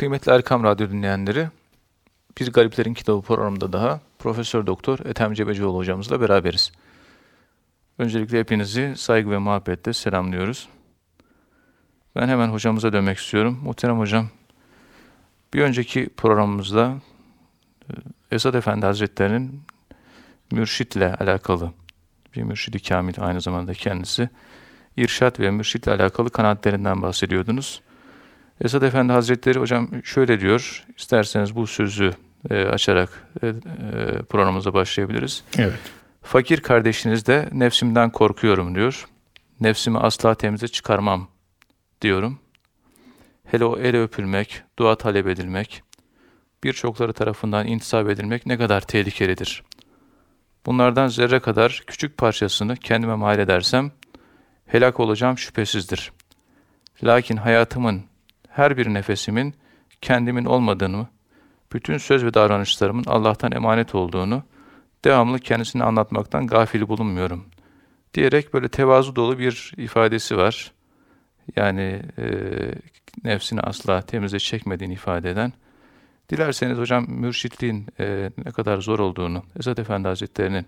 Kıymetli 0.00 0.32
Erkam 0.32 0.64
Radyo 0.64 0.90
dinleyenleri, 0.90 1.48
Bir 2.40 2.52
Gariplerin 2.52 2.94
Kitabı 2.94 3.22
programında 3.22 3.72
daha 3.72 4.00
Profesör 4.18 4.66
Doktor 4.66 4.98
Ethem 4.98 5.34
Cebecioğlu 5.34 5.76
hocamızla 5.76 6.20
beraberiz. 6.20 6.72
Öncelikle 7.98 8.38
hepinizi 8.38 8.94
saygı 8.96 9.30
ve 9.30 9.38
muhabbetle 9.38 9.92
selamlıyoruz. 9.92 10.68
Ben 12.16 12.28
hemen 12.28 12.48
hocamıza 12.48 12.92
dönmek 12.92 13.18
istiyorum. 13.18 13.60
Muhterem 13.64 13.98
hocam, 13.98 14.28
bir 15.54 15.62
önceki 15.62 16.08
programımızda 16.16 16.94
e, 17.90 17.92
Esad 18.36 18.54
Efendi 18.54 18.86
Hazretleri'nin 18.86 19.62
mürşitle 20.52 21.14
alakalı, 21.14 21.72
bir 22.36 22.42
mürşidi 22.42 22.82
kamil 22.82 23.14
aynı 23.18 23.40
zamanda 23.40 23.74
kendisi, 23.74 24.28
irşat 24.96 25.40
ve 25.40 25.50
mürşitle 25.50 25.92
alakalı 25.92 26.30
kanaatlerinden 26.30 27.02
bahsediyordunuz. 27.02 27.82
Esad 28.60 28.82
Efendi 28.82 29.12
Hazretleri 29.12 29.58
hocam 29.58 29.88
şöyle 30.04 30.40
diyor, 30.40 30.86
isterseniz 30.98 31.56
bu 31.56 31.66
sözü 31.66 32.12
e, 32.50 32.64
açarak 32.64 33.28
e, 33.42 33.46
e, 33.46 33.52
programımıza 34.22 34.74
başlayabiliriz. 34.74 35.44
Evet. 35.58 35.78
Fakir 36.22 36.60
kardeşiniz 36.60 37.26
de 37.26 37.48
nefsimden 37.52 38.10
korkuyorum 38.10 38.74
diyor. 38.74 39.06
Nefsimi 39.60 39.98
asla 39.98 40.34
temize 40.34 40.68
çıkarmam 40.68 41.28
diyorum. 42.02 42.38
Hele 43.44 43.64
o 43.64 43.78
ele 43.78 44.02
öpülmek, 44.02 44.62
dua 44.78 44.96
talep 44.96 45.26
edilmek, 45.26 45.82
birçokları 46.64 47.12
tarafından 47.12 47.66
intisap 47.66 48.08
edilmek 48.08 48.46
ne 48.46 48.58
kadar 48.58 48.80
tehlikelidir. 48.80 49.62
Bunlardan 50.66 51.08
zerre 51.08 51.40
kadar 51.40 51.82
küçük 51.86 52.16
parçasını 52.18 52.76
kendime 52.76 53.14
mal 53.14 53.38
edersem 53.38 53.92
helak 54.66 55.00
olacağım 55.00 55.38
şüphesizdir. 55.38 56.12
Lakin 57.04 57.36
hayatımın 57.36 58.09
her 58.50 58.76
bir 58.76 58.94
nefesimin 58.94 59.54
kendimin 60.00 60.44
olmadığını, 60.44 61.06
bütün 61.72 61.98
söz 61.98 62.24
ve 62.24 62.34
davranışlarımın 62.34 63.04
Allah'tan 63.06 63.52
emanet 63.52 63.94
olduğunu 63.94 64.42
devamlı 65.04 65.38
kendisine 65.38 65.84
anlatmaktan 65.84 66.46
gafil 66.46 66.88
bulunmuyorum. 66.88 67.44
Diyerek 68.14 68.54
böyle 68.54 68.68
tevazu 68.68 69.16
dolu 69.16 69.38
bir 69.38 69.72
ifadesi 69.76 70.36
var. 70.36 70.72
Yani 71.56 72.02
e, 72.18 72.26
nefsini 73.24 73.60
asla 73.60 74.02
temize 74.02 74.38
çekmediğini 74.38 74.94
ifade 74.94 75.30
eden. 75.30 75.52
Dilerseniz 76.28 76.78
hocam 76.78 77.06
mürşitliğin 77.08 77.86
e, 78.00 78.30
ne 78.44 78.50
kadar 78.50 78.80
zor 78.80 78.98
olduğunu, 78.98 79.42
Esad 79.58 79.78
Efendi 79.78 80.08
Hazretleri'nin 80.08 80.66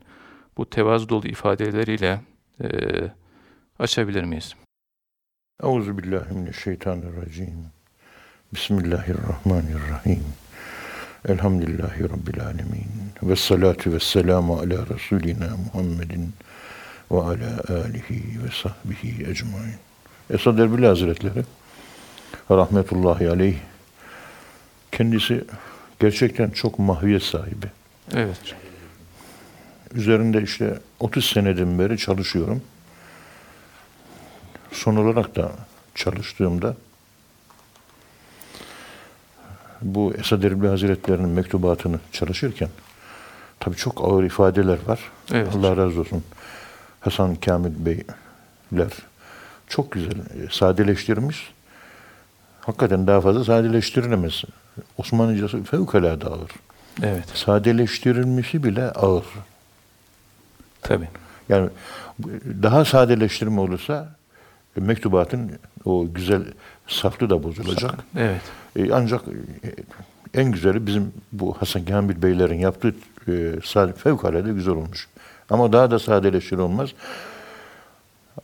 bu 0.56 0.70
tevazu 0.70 1.08
dolu 1.08 1.28
ifadeleriyle 1.28 2.20
e, 2.62 2.68
açabilir 3.78 4.24
miyiz? 4.24 4.54
Euzu 5.62 5.98
billahi 5.98 6.34
mineşşeytanirracim. 6.34 7.54
Bismillahirrahmanirrahim. 8.54 10.24
Elhamdülillahi 11.28 12.04
rabbil 12.04 12.42
alamin. 12.42 12.86
Ve 13.22 13.36
salatu 13.36 13.92
ve 13.92 14.00
selamu 14.00 14.54
ala 14.56 14.86
Resulina 14.94 15.56
Muhammedin 15.56 16.32
ve 17.10 17.20
ala 17.20 17.80
alihi 17.84 18.44
ve 18.44 18.48
sahbihi 18.62 19.30
ecmain. 19.30 19.74
Esad 20.30 20.58
Erbil 20.58 20.84
Hazretleri 20.84 21.44
rahmetullahi 22.50 23.28
aleyh 23.28 23.56
kendisi 24.92 25.44
gerçekten 26.00 26.50
çok 26.50 26.78
mahviyet 26.78 27.22
sahibi. 27.22 27.66
Evet. 28.14 28.54
Üzerinde 29.94 30.42
işte 30.42 30.78
30 31.00 31.24
seneden 31.24 31.78
beri 31.78 31.98
çalışıyorum. 31.98 32.62
Son 34.72 34.96
olarak 34.96 35.36
da 35.36 35.52
çalıştığımda 35.94 36.74
bu 39.82 40.14
Esad 40.18 40.42
Erbil 40.42 40.68
Hazretleri'nin 40.68 41.28
mektubatını 41.28 42.00
çalışırken 42.12 42.68
tabii 43.60 43.76
çok 43.76 44.04
ağır 44.04 44.24
ifadeler 44.24 44.78
var. 44.86 45.00
Evet. 45.32 45.48
Allah 45.56 45.76
razı 45.76 46.00
olsun. 46.00 46.24
Hasan 47.00 47.34
Kamil 47.34 47.72
Beyler 47.86 48.92
çok 49.68 49.92
güzel 49.92 50.18
e, 50.18 50.48
sadeleştirmiş. 50.50 51.52
Hakikaten 52.60 53.06
daha 53.06 53.20
fazla 53.20 53.44
sadeleştirilemez. 53.44 54.42
Osmanlıcası 54.98 55.62
fevkalade 55.62 56.26
ağır. 56.26 56.50
Evet. 57.02 57.24
Sadeleştirilmişi 57.34 58.64
bile 58.64 58.90
ağır. 58.90 59.24
Tabii. 60.82 61.08
Yani 61.48 61.68
daha 62.62 62.84
sadeleştirme 62.84 63.60
olursa 63.60 64.08
mektubatın 64.76 65.52
o 65.84 66.14
güzel 66.14 66.42
saflığı 66.86 67.30
da 67.30 67.42
bozulacak. 67.42 67.94
Evet. 68.16 68.40
E, 68.76 68.92
ancak 68.92 69.22
e, 69.28 69.70
en 70.40 70.52
güzeli 70.52 70.86
bizim 70.86 71.12
bu 71.32 71.54
Hasan 71.54 71.84
Kamil 71.84 72.22
Beylerin 72.22 72.58
yaptığı 72.58 72.94
e, 73.28 73.92
fevkalade 73.96 74.52
güzel 74.52 74.74
olmuş. 74.74 75.08
Ama 75.50 75.72
daha 75.72 75.90
da 75.90 75.98
sadeleştir 75.98 76.58
olmaz. 76.58 76.90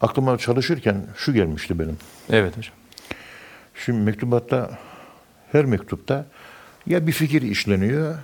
Aklıma 0.01 0.39
çalışırken 0.39 1.07
şu 1.17 1.33
gelmişti 1.33 1.79
benim. 1.79 1.97
Evet 2.31 2.57
hocam. 2.57 2.75
Şimdi 3.75 3.99
mektubatta 3.99 4.79
her 5.53 5.65
mektupta 5.65 6.27
ya 6.87 7.07
bir 7.07 7.13
fikir 7.13 7.43
işleniyor 7.43 8.15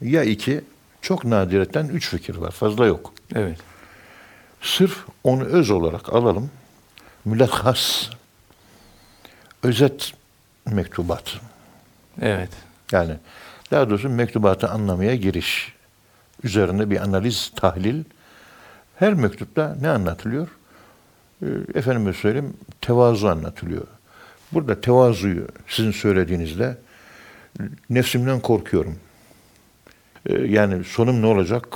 ya 0.00 0.22
iki 0.22 0.60
çok 1.02 1.24
nadiretten 1.24 1.88
üç 1.88 2.08
fikir 2.08 2.36
var. 2.36 2.50
Fazla 2.50 2.86
yok. 2.86 3.12
Evet. 3.34 3.58
Sırf 4.60 5.04
onu 5.24 5.44
öz 5.44 5.70
olarak 5.70 6.12
alalım. 6.12 6.50
Mülakkas, 7.24 8.10
özet 9.62 10.12
mektubat. 10.66 11.34
Evet. 12.22 12.50
Yani 12.92 13.14
daha 13.70 13.90
doğrusu 13.90 14.08
mektubatı 14.08 14.68
anlamaya 14.68 15.14
giriş. 15.14 15.74
Üzerinde 16.42 16.90
bir 16.90 17.00
analiz, 17.00 17.52
tahlil. 17.56 18.04
Her 18.96 19.14
mektupta 19.14 19.76
ne 19.80 19.88
anlatılıyor? 19.88 20.48
Ee, 21.42 21.46
efendime 21.74 22.12
söyleyeyim, 22.12 22.56
tevazu 22.80 23.28
anlatılıyor. 23.28 23.86
Burada 24.52 24.80
tevazuyu 24.80 25.48
sizin 25.68 25.90
söylediğinizde 25.90 26.78
nefsimden 27.90 28.40
korkuyorum. 28.40 28.98
Ee, 30.26 30.34
yani 30.34 30.84
sonum 30.84 31.22
ne 31.22 31.26
olacak? 31.26 31.66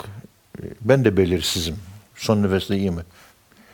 Ee, 0.62 0.66
Ben 0.80 1.04
de 1.04 1.16
belirsizim. 1.16 1.76
Son 2.16 2.42
nefeste 2.42 2.76
iyi 2.76 2.90
mi? 2.90 3.02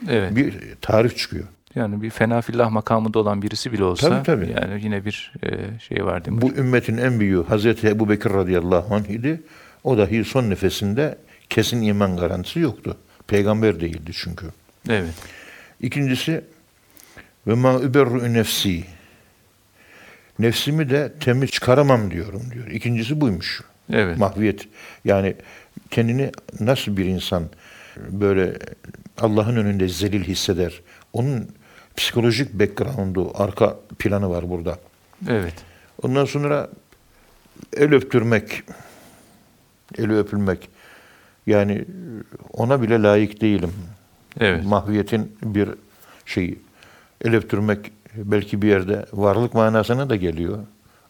Evet. 0.09 0.36
Bir 0.36 0.75
tarif 0.80 1.16
çıkıyor. 1.19 1.44
Yani 1.75 2.03
bir 2.03 2.10
fena 2.10 2.41
fillah 2.41 2.70
makamında 2.70 3.19
olan 3.19 3.42
birisi 3.42 3.72
bile 3.72 3.84
olsa 3.84 4.08
Tabii, 4.08 4.22
tabii. 4.47 4.60
yani 4.60 4.84
yine 4.84 5.04
bir 5.04 5.32
e, 5.42 5.78
şey 5.81 6.04
var 6.04 6.25
değil 6.25 6.36
mi? 6.36 6.42
Bu 6.42 6.50
ümmetin 6.53 6.97
en 6.97 7.20
büyüğü 7.20 7.44
Hazreti 7.44 7.88
Ebu 7.88 8.08
Bekir 8.08 8.31
radıyallahu 8.31 8.94
anh 8.94 9.08
idi. 9.10 9.42
O 9.84 9.98
dahi 9.98 10.25
son 10.25 10.50
nefesinde 10.50 11.19
kesin 11.50 11.82
iman 11.82 12.16
garantisi 12.16 12.60
yoktu. 12.60 12.97
Peygamber 13.26 13.80
değildi 13.80 14.10
çünkü. 14.14 14.47
Evet. 14.88 15.14
İkincisi 15.80 16.44
ve 17.47 17.54
ma 17.54 17.80
überru 17.80 18.32
nefsi. 18.32 18.84
Nefsimi 20.38 20.91
de 20.91 21.12
temiz 21.20 21.50
çıkaramam 21.50 22.10
diyorum 22.10 22.42
diyor. 22.54 22.66
İkincisi 22.66 23.20
buymuş. 23.20 23.62
Evet. 23.92 24.19
Mahviyet. 24.19 24.69
Yani 25.04 25.34
kendini 25.91 26.30
nasıl 26.60 26.97
bir 26.97 27.04
insan 27.04 27.44
böyle 27.97 28.53
Allah'ın 29.19 29.56
önünde 29.56 29.88
zelil 29.88 30.25
hisseder. 30.25 30.80
Onun 31.12 31.48
psikolojik 32.00 32.52
background'u, 32.52 33.32
arka 33.34 33.76
planı 33.98 34.30
var 34.30 34.50
burada. 34.50 34.78
Evet. 35.28 35.54
Ondan 36.02 36.24
sonra 36.24 36.70
el 37.76 37.94
öptürmek, 37.94 38.62
eli 39.98 40.16
öpülmek. 40.16 40.68
Yani 41.46 41.84
ona 42.52 42.82
bile 42.82 43.02
layık 43.02 43.40
değilim. 43.40 43.72
Evet. 44.40 44.64
Mahviyetin 44.64 45.36
bir 45.42 45.68
şeyi. 46.26 46.58
El 47.24 47.34
öptürmek 47.34 47.92
belki 48.14 48.62
bir 48.62 48.68
yerde 48.68 49.06
varlık 49.12 49.54
manasına 49.54 50.10
da 50.10 50.16
geliyor. 50.16 50.58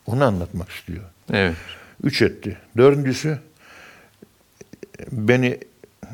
Onu 0.06 0.24
anlatmak 0.24 0.68
istiyor. 0.68 1.04
Evet. 1.32 1.56
Üç 2.02 2.22
etti. 2.22 2.58
Dördüncüsü 2.76 3.38
beni 5.12 5.58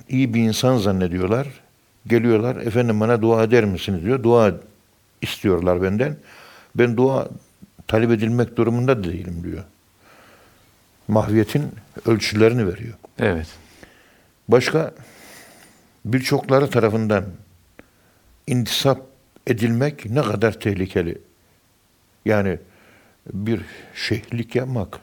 iyi 0.09 0.35
bir 0.35 0.41
insan 0.41 0.77
zannediyorlar. 0.77 1.66
Geliyorlar 2.07 2.57
efendim 2.57 3.01
bana 3.01 3.23
dua 3.23 3.43
eder 3.43 3.65
misiniz 3.65 4.05
diyor. 4.05 4.23
Dua 4.23 4.55
istiyorlar 5.23 5.83
benden. 5.83 6.17
Ben 6.75 6.97
dua 6.97 7.29
talep 7.87 8.11
edilmek 8.11 8.57
durumunda 8.57 8.99
da 8.99 9.05
değilim 9.05 9.43
diyor. 9.45 9.65
Mahviyetin 11.09 11.73
ölçülerini 12.07 12.67
veriyor. 12.67 12.95
Evet. 13.19 13.47
Başka 14.49 14.95
birçokları 16.05 16.71
tarafından 16.71 17.25
intisap 18.47 19.01
edilmek 19.47 20.11
ne 20.11 20.23
kadar 20.23 20.61
tehlikeli. 20.61 21.19
Yani 22.25 22.59
bir 23.33 23.61
şeyhlik 23.95 24.57
yapmak, 24.57 24.99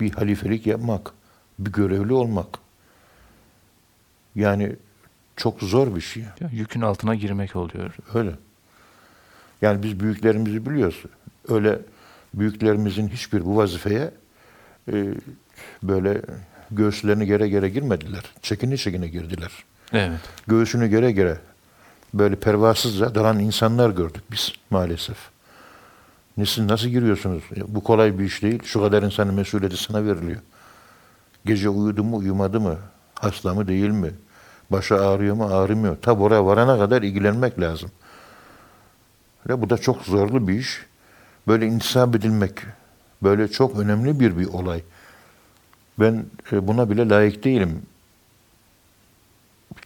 bir 0.00 0.12
halifelik 0.12 0.66
yapmak, 0.66 1.12
bir 1.58 1.72
görevli 1.72 2.12
olmak. 2.12 2.46
Yani 4.34 4.76
çok 5.36 5.60
zor 5.60 5.96
bir 5.96 6.00
şey. 6.00 6.22
Ya, 6.22 6.50
Yükün 6.52 6.80
altına 6.80 7.14
girmek 7.14 7.56
oluyor. 7.56 7.94
Öyle. 8.14 8.32
Yani 9.62 9.82
biz 9.82 10.00
büyüklerimizi 10.00 10.66
biliyoruz. 10.66 11.02
Öyle 11.48 11.78
büyüklerimizin 12.34 13.08
hiçbir 13.08 13.44
bu 13.44 13.56
vazifeye 13.56 14.10
e, 14.92 15.14
böyle 15.82 16.22
göğüslerini 16.70 17.26
gere 17.26 17.48
gere 17.48 17.68
girmediler. 17.68 18.24
Çekini 18.42 18.78
çekine 18.78 19.08
girdiler. 19.08 19.50
Evet. 19.92 20.20
Göğsünü 20.46 20.86
gere 20.86 21.12
gere 21.12 21.38
böyle 22.14 22.36
pervasızca 22.36 23.14
dalan 23.14 23.38
insanlar 23.38 23.90
gördük 23.90 24.22
biz 24.30 24.52
maalesef. 24.70 25.16
Siz 26.44 26.58
nasıl 26.58 26.88
giriyorsunuz? 26.88 27.42
Bu 27.68 27.84
kolay 27.84 28.18
bir 28.18 28.24
iş 28.24 28.42
değil. 28.42 28.62
Şu 28.64 28.80
kadar 28.80 29.02
insanın 29.02 29.34
mesuliyeti 29.34 29.76
sana 29.76 30.06
veriliyor. 30.06 30.40
Gece 31.46 31.68
uyudu 31.68 32.04
mu 32.04 32.16
uyumadı 32.16 32.60
mı? 32.60 32.76
Hasta 33.14 33.54
mı 33.54 33.68
değil 33.68 33.90
mi? 33.90 34.10
Başı 34.70 34.94
ağrıyor 34.94 35.34
mu 35.34 35.44
ağrımıyor. 35.44 35.96
Tabi 36.02 36.22
oraya 36.22 36.46
varana 36.46 36.78
kadar 36.78 37.02
ilgilenmek 37.02 37.60
lazım. 37.60 37.90
Ve 39.48 39.62
bu 39.62 39.70
da 39.70 39.78
çok 39.78 40.02
zorlu 40.02 40.48
bir 40.48 40.54
iş. 40.54 40.86
Böyle 41.48 41.66
intisap 41.66 42.16
edilmek, 42.16 42.52
böyle 43.22 43.48
çok 43.48 43.78
önemli 43.78 44.20
bir 44.20 44.38
bir 44.38 44.46
olay. 44.46 44.82
Ben 46.00 46.24
e, 46.52 46.66
buna 46.66 46.90
bile 46.90 47.08
layık 47.08 47.44
değilim. 47.44 47.82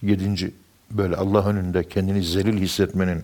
Yedinci, 0.01 0.53
böyle 0.91 1.15
Allah 1.15 1.45
önünde 1.47 1.83
kendini 1.83 2.23
zelil 2.23 2.57
hissetmenin 2.61 3.23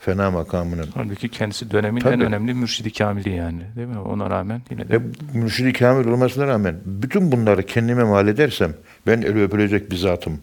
fena 0.00 0.30
makamının. 0.30 0.88
Halbuki 0.94 1.28
kendisi 1.28 1.70
dönemin 1.70 2.00
en 2.00 2.04
Tabii. 2.04 2.24
önemli 2.24 2.54
mürşidi 2.54 2.92
kamili 2.92 3.30
yani. 3.30 3.62
Değil 3.76 3.88
mi? 3.88 3.98
Ona 3.98 4.30
rağmen 4.30 4.62
yine 4.70 4.88
de 4.88 4.92
Ve 4.92 5.02
mürşidi 5.34 5.72
kamil 5.72 6.06
olmasına 6.06 6.46
rağmen 6.46 6.76
bütün 6.84 7.32
bunları 7.32 7.66
kendime 7.66 8.04
mal 8.04 8.28
edersem 8.28 8.74
ben 9.06 9.22
el 9.22 9.42
öpülecek 9.42 9.90
bir 9.90 9.96
zatım. 9.96 10.40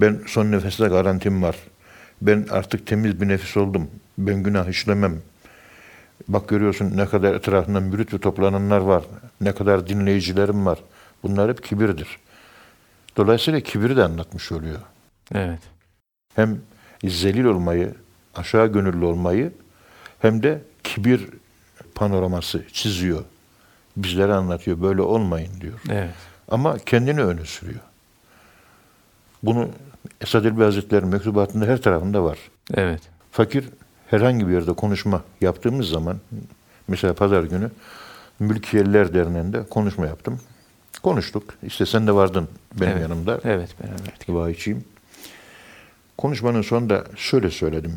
Ben 0.00 0.20
son 0.26 0.52
nefeste 0.52 0.88
garantim 0.88 1.42
var. 1.42 1.56
Ben 2.22 2.46
artık 2.50 2.86
temiz 2.86 3.20
bir 3.20 3.28
nefis 3.28 3.56
oldum. 3.56 3.90
Ben 4.18 4.42
günah 4.42 4.68
işlemem. 4.68 5.22
Bak 6.28 6.48
görüyorsun 6.48 6.96
ne 6.96 7.06
kadar 7.06 7.34
etrafında 7.34 7.80
mürit 7.80 8.14
ve 8.14 8.18
toplananlar 8.18 8.78
var. 8.78 9.04
Ne 9.40 9.52
kadar 9.54 9.88
dinleyicilerim 9.88 10.66
var. 10.66 10.78
Bunlar 11.22 11.50
hep 11.50 11.64
kibirdir. 11.64 12.18
Dolayısıyla 13.16 13.60
kibiri 13.60 13.96
de 13.96 14.04
anlatmış 14.04 14.52
oluyor. 14.52 14.78
evet. 15.34 15.60
Hem 16.34 16.60
zelil 17.04 17.44
olmayı, 17.44 17.94
aşağı 18.34 18.66
gönüllü 18.72 19.04
olmayı 19.04 19.52
hem 20.18 20.42
de 20.42 20.62
kibir 20.84 21.28
panoraması 21.94 22.64
çiziyor. 22.72 23.24
Bizlere 23.96 24.32
anlatıyor. 24.34 24.82
Böyle 24.82 25.02
olmayın 25.02 25.60
diyor. 25.60 25.80
Evet. 25.90 26.14
Ama 26.50 26.78
kendini 26.78 27.22
öne 27.22 27.44
sürüyor. 27.44 27.80
Bunu 29.42 29.68
Esad 30.20 30.44
Elbi 30.44 30.62
Hazretleri'nin 30.62 31.08
mektubatında 31.10 31.66
her 31.66 31.82
tarafında 31.82 32.24
var. 32.24 32.38
Evet. 32.74 33.00
Fakir 33.32 33.64
herhangi 34.06 34.48
bir 34.48 34.52
yerde 34.52 34.72
konuşma 34.72 35.22
yaptığımız 35.40 35.88
zaman 35.88 36.16
mesela 36.88 37.14
pazar 37.14 37.42
günü 37.42 37.70
Mülkiyeliler 38.38 39.14
Derneği'nde 39.14 39.66
konuşma 39.66 40.06
yaptım. 40.06 40.40
Konuştuk. 41.02 41.44
İşte 41.62 41.86
sen 41.86 42.06
de 42.06 42.14
vardın 42.14 42.48
benim 42.80 42.92
Evet. 42.92 43.02
yanımda. 43.02 43.40
Evet 43.44 43.70
beraberdik. 43.82 44.28
Vahiyçiyim. 44.28 44.84
Konuşmanın 46.18 46.62
sonunda 46.62 47.04
şöyle 47.16 47.50
söyledim. 47.50 47.96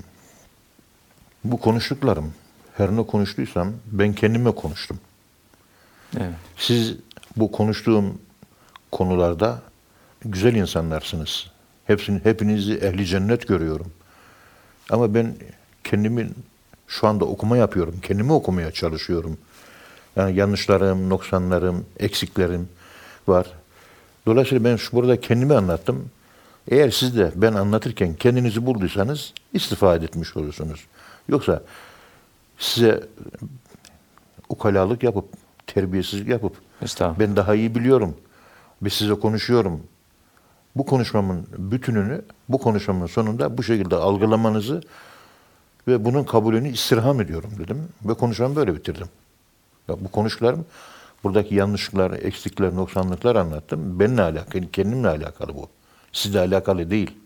Bu 1.44 1.60
konuştuklarım 1.60 2.34
her 2.78 2.96
ne 2.96 3.06
konuştuysam 3.06 3.74
ben 3.86 4.14
kendime 4.14 4.52
konuştum. 4.52 5.00
Evet. 6.18 6.34
Siz 6.58 6.96
bu 7.38 7.52
konuştuğum 7.52 8.20
konularda 8.92 9.62
güzel 10.26 10.56
insanlarsınız. 10.56 11.52
Hepsini, 11.88 12.20
hepinizi 12.24 12.74
ehli 12.74 13.06
cennet 13.06 13.48
görüyorum. 13.48 13.92
Ama 14.90 15.14
ben 15.14 15.36
kendimin 15.84 16.36
şu 16.88 17.08
anda 17.08 17.26
okuma 17.26 17.58
yapıyorum. 17.58 17.96
Kendimi 18.02 18.34
okumaya 18.34 18.72
çalışıyorum. 18.72 19.38
Yani 20.16 20.36
yanlışlarım, 20.36 21.10
noksanlarım, 21.10 21.86
eksiklerim 22.00 22.70
var. 23.28 23.48
Dolayısıyla 24.26 24.64
ben 24.64 24.76
şu 24.76 24.96
burada 24.98 25.22
kendimi 25.22 25.54
anlattım. 25.54 26.10
Eğer 26.68 26.92
siz 26.92 27.18
de 27.18 27.32
ben 27.36 27.54
anlatırken 27.54 28.14
kendinizi 28.14 28.66
bulduysanız 28.66 29.34
istifade 29.54 30.06
etmiş 30.06 30.38
olursunuz. 30.38 30.86
Yoksa 31.30 31.64
size 32.60 33.04
ukalalık 34.50 35.04
yapıp, 35.04 35.26
terbiyesizlik 35.68 36.28
yapıp 36.28 36.56
ben 37.20 37.36
daha 37.36 37.56
iyi 37.56 37.76
biliyorum 37.76 38.18
ve 38.82 38.90
size 38.90 39.14
konuşuyorum. 39.14 39.82
Bu 40.76 40.86
konuşmamın 40.86 41.48
bütününü 41.58 42.22
bu 42.50 42.58
konuşmamın 42.58 43.08
sonunda 43.08 43.58
bu 43.58 43.64
şekilde 43.64 43.96
algılamanızı 43.96 44.82
ve 45.88 46.06
bunun 46.06 46.24
kabulünü 46.24 46.70
istirham 46.70 47.22
ediyorum 47.22 47.52
dedim. 47.60 47.88
Ve 48.06 48.14
konuşmamı 48.14 48.56
böyle 48.56 48.76
bitirdim. 48.76 49.08
Ya 49.88 49.96
bu 50.00 50.12
konuşmalarım 50.12 50.66
buradaki 51.24 51.56
yanlışlıklar, 51.56 52.12
eksikler, 52.12 52.76
noksanlıklar 52.76 53.36
anlattım. 53.36 54.00
Benimle 54.00 54.22
alakalı, 54.22 54.72
kendimle 54.72 55.08
alakalı 55.08 55.56
bu. 55.56 55.70
Sizle 56.12 56.40
alakalı 56.40 56.90
değil. 56.90 57.18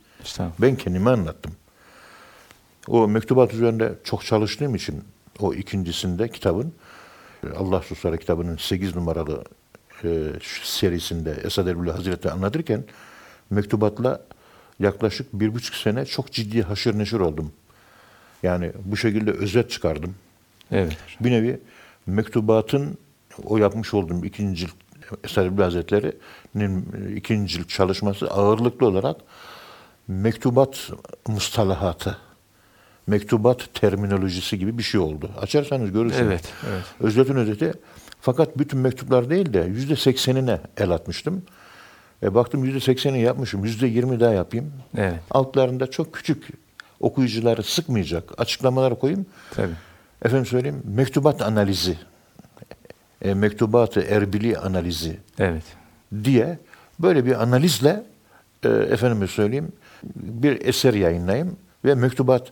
Ben 0.61 0.75
kendime 0.75 1.09
anlattım. 1.09 1.51
O 2.87 3.07
mektubat 3.07 3.53
üzerinde 3.53 3.95
çok 4.03 4.25
çalıştığım 4.25 4.75
için 4.75 5.03
o 5.39 5.53
ikincisinde 5.53 6.29
kitabın 6.29 6.73
Allah 7.57 7.81
Susarı 7.81 8.17
kitabının 8.17 8.57
8 8.57 8.95
numaralı 8.95 9.43
e, 10.03 10.31
serisinde 10.63 11.31
Esad 11.43 11.67
Erbil 11.67 11.89
Hazretleri 11.89 12.33
anlatırken 12.33 12.83
mektubatla 13.49 14.21
yaklaşık 14.79 15.33
bir 15.33 15.53
buçuk 15.53 15.75
sene 15.75 16.05
çok 16.05 16.31
ciddi 16.31 16.61
haşır 16.61 16.97
neşir 16.97 17.19
oldum. 17.19 17.51
Yani 18.43 18.71
bu 18.85 18.97
şekilde 18.97 19.31
özet 19.31 19.71
çıkardım. 19.71 20.15
Evet. 20.71 20.97
Bir 21.19 21.31
nevi 21.31 21.59
mektubatın 22.05 22.97
o 23.43 23.57
yapmış 23.57 23.93
olduğum 23.93 24.25
ikinci 24.25 24.55
cilt 24.55 24.71
Esad 25.23 25.45
Erbil 25.45 25.63
Hazretleri'nin 25.63 26.85
ikinci 27.15 27.53
cilt 27.53 27.69
çalışması 27.69 28.31
ağırlıklı 28.31 28.87
olarak 28.87 29.17
mektubat 30.07 30.91
mustalahatı, 31.27 32.17
mektubat 33.07 33.73
terminolojisi 33.73 34.59
gibi 34.59 34.77
bir 34.77 34.83
şey 34.83 35.01
oldu. 35.01 35.31
Açarsanız 35.41 35.91
görürsünüz. 35.91 36.27
Evet. 36.27 36.53
Evet. 36.69 36.83
Özetin 36.99 37.35
özeti. 37.35 37.73
Fakat 38.21 38.57
bütün 38.57 38.79
mektuplar 38.79 39.29
değil 39.29 39.53
de 39.53 39.59
yüzde 39.59 39.95
seksenine 39.95 40.59
el 40.77 40.89
atmıştım. 40.89 41.43
E, 42.23 42.35
baktım 42.35 42.63
yüzde 42.63 42.79
sekseni 42.79 43.21
yapmışım. 43.21 43.65
Yüzde 43.65 43.87
yirmi 43.87 44.19
daha 44.19 44.33
yapayım. 44.33 44.73
Evet. 44.97 45.19
Altlarında 45.31 45.91
çok 45.91 46.13
küçük 46.13 46.47
okuyucuları 46.99 47.63
sıkmayacak 47.63 48.23
açıklamalar 48.37 48.99
koyayım. 48.99 49.25
Tabii. 49.51 49.73
Efendim 50.25 50.45
söyleyeyim 50.45 50.81
mektubat 50.85 51.41
analizi, 51.41 51.97
e, 53.21 53.33
mektubat-ı 53.33 54.01
erbili 54.01 54.57
analizi 54.57 55.17
Evet. 55.39 55.63
diye 56.23 56.59
böyle 56.99 57.25
bir 57.25 57.43
analizle 57.43 58.03
e, 58.63 58.69
efendime 58.69 59.27
söyleyeyim 59.27 59.71
bir 60.15 60.65
eser 60.65 60.93
yayınlayayım 60.93 61.57
ve 61.85 61.95
mektubat 61.95 62.51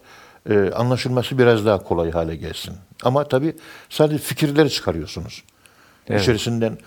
e, 0.49 0.71
anlaşılması 0.71 1.37
biraz 1.37 1.65
daha 1.65 1.83
kolay 1.83 2.11
hale 2.11 2.35
gelsin. 2.35 2.73
Ama 3.03 3.23
tabii 3.27 3.55
sadece 3.89 4.17
fikirleri 4.17 4.69
çıkarıyorsunuz. 4.69 5.43
Evet. 6.07 6.21
İçerisinden 6.21 6.77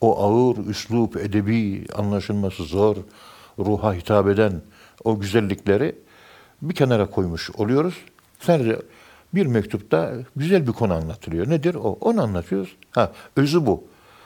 o 0.00 0.22
ağır, 0.22 0.66
üslup, 0.66 1.16
edebi, 1.16 1.86
anlaşılması 1.94 2.64
zor, 2.64 2.96
ruha 3.58 3.94
hitap 3.94 4.28
eden 4.28 4.62
o 5.04 5.20
güzellikleri 5.20 5.96
bir 6.62 6.74
kenara 6.74 7.10
koymuş 7.10 7.50
oluyoruz. 7.50 7.94
Sadece 8.40 8.78
bir 9.34 9.46
mektupta 9.46 10.12
güzel 10.36 10.66
bir 10.66 10.72
konu 10.72 10.94
anlatılıyor. 10.94 11.50
Nedir 11.50 11.74
o? 11.74 11.98
Onu 12.00 12.22
anlatıyoruz. 12.22 12.76
Ha, 12.90 13.12
özü 13.36 13.66
bu. 13.66 13.84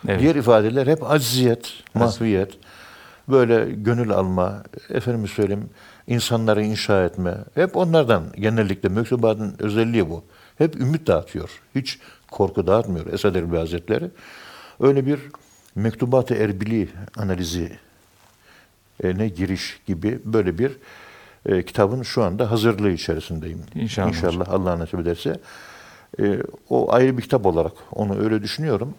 Evet. 0.09 0.21
Diğer 0.21 0.35
ifadeler 0.35 0.87
hep 0.87 1.11
acziyet, 1.11 1.73
mahviyet, 1.95 2.59
böyle 3.29 3.71
gönül 3.71 4.11
alma, 4.11 4.63
efendim 4.91 5.29
söyleyeyim, 5.29 5.71
insanları 6.07 6.65
inşa 6.65 7.05
etme. 7.05 7.37
Hep 7.55 7.77
onlardan 7.77 8.25
genellikle 8.37 8.89
mektubatın 8.89 9.55
özelliği 9.59 10.11
bu. 10.11 10.25
Hep 10.59 10.77
ümit 10.77 11.07
dağıtıyor. 11.07 11.61
Hiç 11.75 11.99
korku 12.31 12.67
dağıtmıyor 12.67 13.13
Esad 13.13 13.35
Erbil 13.35 13.57
Hazretleri. 13.57 14.11
Öyle 14.81 15.07
bir 15.07 15.21
mektubat-ı 15.79 16.35
erbili 16.35 16.89
analizi 17.17 17.73
e, 19.05 19.19
ne 19.19 19.29
giriş 19.29 19.81
gibi 19.87 20.19
böyle 20.25 20.59
bir 20.59 20.73
e, 21.47 21.63
kitabın 21.65 22.03
şu 22.03 22.23
anda 22.25 22.51
hazırlığı 22.51 22.91
içerisindeyim. 22.91 23.63
İnşallah 23.75 24.09
İnşallah 24.09 24.49
Allah 24.49 24.79
nasip 24.79 25.01
ederse. 25.01 25.41
E, 26.21 26.39
o 26.69 26.93
ayrı 26.93 27.17
bir 27.19 27.23
kitap 27.23 27.47
olarak 27.47 27.73
onu 27.93 28.19
öyle 28.25 28.43
düşünüyorum. 28.43 28.95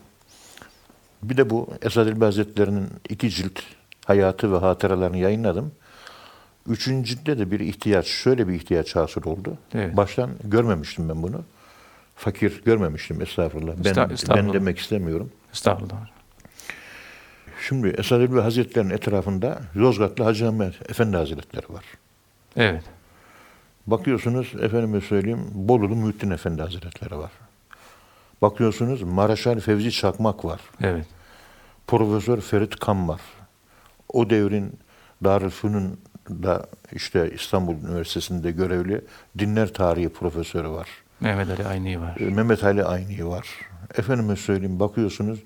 Bir 1.24 1.38
de 1.38 1.50
bu 1.50 1.68
Esad 1.82 2.08
Elbi 2.08 2.26
Hazretleri'nin 2.26 2.88
iki 3.10 3.30
cilt 3.30 3.60
hayatı 4.06 4.54
ve 4.54 4.58
hatıralarını 4.58 5.18
yayınladım. 5.18 5.72
Üçüncü 6.68 7.10
ciltte 7.16 7.38
de 7.40 7.52
bir 7.52 7.60
ihtiyaç, 7.60 8.08
şöyle 8.08 8.48
bir 8.48 8.54
ihtiyaç 8.54 8.96
hasıl 8.96 9.24
oldu. 9.26 9.58
Evet. 9.74 9.98
Baştan 9.98 10.30
görmemiştim 10.44 11.10
ben 11.10 11.24
bunu. 11.24 11.42
Fakir 12.16 12.62
görmemiştim 12.66 13.22
estağfurullah. 13.22 13.74
Ben, 13.78 13.92
Esta- 13.92 14.10
ben 14.10 14.14
estağfurullah. 14.14 14.54
demek 14.54 14.80
istemiyorum. 14.80 15.32
Estağfurullah. 15.54 16.19
Şimdi 17.70 17.88
Esad 17.88 18.22
Elbi 18.22 18.40
Hazretleri'nin 18.40 18.90
etrafında 18.90 19.62
Yozgatlı 19.76 20.24
Hacı 20.24 20.48
Ahmet 20.48 20.90
Efendi 20.90 21.18
Hazretleri 21.18 21.74
var. 21.74 21.84
Evet. 22.56 22.84
Bakıyorsunuz 23.88 24.54
efendime 24.62 25.02
söyleyeyim 25.02 25.46
Bolulu 25.54 25.96
Muhittin 25.96 26.32
Efendi 26.32 26.62
Hazretleri 26.62 27.18
var. 27.18 27.32
Bakıyorsunuz 28.42 29.02
Maraşal 29.04 29.60
Fevzi 29.60 29.92
Çakmak 29.92 30.46
var. 30.46 30.60
Evet. 30.82 31.06
Profesör 31.88 32.42
Ferit 32.42 32.76
Kam 32.76 33.08
var. 33.08 33.22
O 34.14 34.30
devrin 34.30 34.80
Darülfünun 35.24 36.00
da 36.30 36.68
işte 36.92 37.32
İstanbul 37.36 37.76
Üniversitesi'nde 37.76 38.52
görevli 38.52 39.02
dinler 39.40 39.74
tarihi 39.74 40.10
profesörü 40.10 40.70
var. 40.70 40.88
Mehmet 41.20 41.50
Ali 41.50 41.68
Ayni 41.68 42.02
var. 42.02 42.18
E, 42.20 42.24
Mehmet 42.24 42.64
Ali 42.64 42.84
Ayni 42.84 43.28
var. 43.28 43.48
Efendime 43.98 44.36
söyleyeyim 44.36 44.80
bakıyorsunuz 44.80 45.40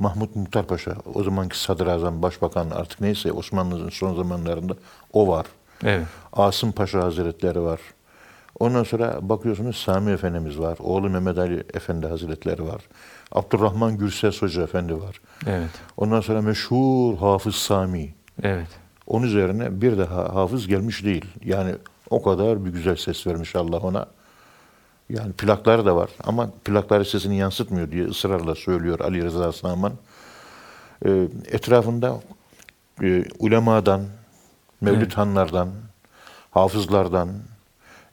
Mahmut 0.00 0.36
Muhtar 0.36 0.66
Paşa 0.66 0.96
o 1.14 1.22
zamanki 1.22 1.58
sadrazam, 1.58 2.22
başbakan 2.22 2.70
artık 2.70 3.00
neyse 3.00 3.32
Osmanlı'nın 3.32 3.88
son 3.88 4.14
zamanlarında 4.14 4.74
o 5.12 5.28
var. 5.28 5.46
Evet. 5.84 6.06
Asım 6.32 6.72
Paşa 6.72 7.04
Hazretleri 7.04 7.62
var. 7.62 7.80
Ondan 8.60 8.82
sonra 8.82 9.18
bakıyorsunuz 9.22 9.76
Sami 9.76 10.10
Efendimiz 10.10 10.58
var. 10.58 10.78
Oğlu 10.80 11.10
Mehmet 11.10 11.38
Ali 11.38 11.64
Efendi 11.74 12.06
Hazretleri 12.06 12.66
var. 12.66 12.82
Abdurrahman 13.32 13.98
Gürses 13.98 14.42
Hoca 14.42 14.62
Efendi 14.62 15.00
var. 15.00 15.20
Evet. 15.46 15.70
Ondan 15.96 16.20
sonra 16.20 16.42
meşhur 16.42 17.16
Hafız 17.16 17.54
Sami. 17.54 18.14
Evet. 18.42 18.68
Onun 19.06 19.26
üzerine 19.26 19.80
bir 19.80 19.98
daha 19.98 20.34
hafız 20.34 20.66
gelmiş 20.66 21.04
değil. 21.04 21.24
Yani 21.44 21.74
o 22.10 22.22
kadar 22.22 22.64
bir 22.64 22.70
güzel 22.70 22.96
ses 22.96 23.26
vermiş 23.26 23.56
Allah 23.56 23.78
ona. 23.78 24.06
Yani 25.10 25.32
plakları 25.32 25.86
da 25.86 25.96
var 25.96 26.10
ama 26.24 26.50
plakları 26.64 27.04
sesini 27.04 27.36
yansıtmıyor 27.36 27.90
diye 27.90 28.06
ısrarla 28.06 28.54
söylüyor 28.54 29.00
Ali 29.00 29.24
Rıza 29.24 29.52
Saman. 29.52 29.92
Ee, 31.06 31.28
etrafında 31.46 32.20
e, 33.02 33.24
ulemadan, 33.38 34.04
Mevlüt 34.80 35.02
Evet. 35.02 35.16
Hanlardan, 35.16 35.68
hafızlardan, 36.50 37.28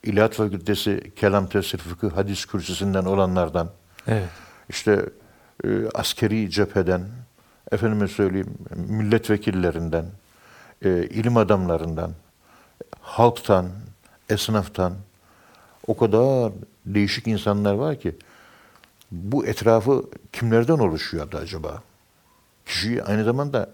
İlahiyat 0.03 0.33
Fakültesi 0.33 1.11
Kelam 1.15 1.47
Tefsir 1.49 1.77
Fıkıh 1.77 2.11
Hadis 2.11 2.45
Kürsüsünden 2.45 3.05
olanlardan, 3.05 3.69
Evet. 4.07 4.29
işte 4.69 5.05
e, 5.63 5.69
askeri 5.95 6.49
cepheden, 6.49 7.01
efendime 7.71 8.07
söyleyeyim 8.07 8.57
milletvekillerinden, 8.75 10.05
e, 10.85 10.89
ilim 10.89 11.37
adamlarından, 11.37 12.11
halktan, 13.01 13.69
esnaftan 14.29 14.93
o 15.87 15.97
kadar 15.97 16.51
değişik 16.95 17.27
insanlar 17.27 17.73
var 17.73 17.99
ki 17.99 18.15
bu 19.11 19.45
etrafı 19.45 20.03
kimlerden 20.33 20.77
oluşuyordu 20.77 21.37
acaba? 21.37 21.83
Kişi 22.65 23.03
aynı 23.03 23.23
zamanda 23.23 23.69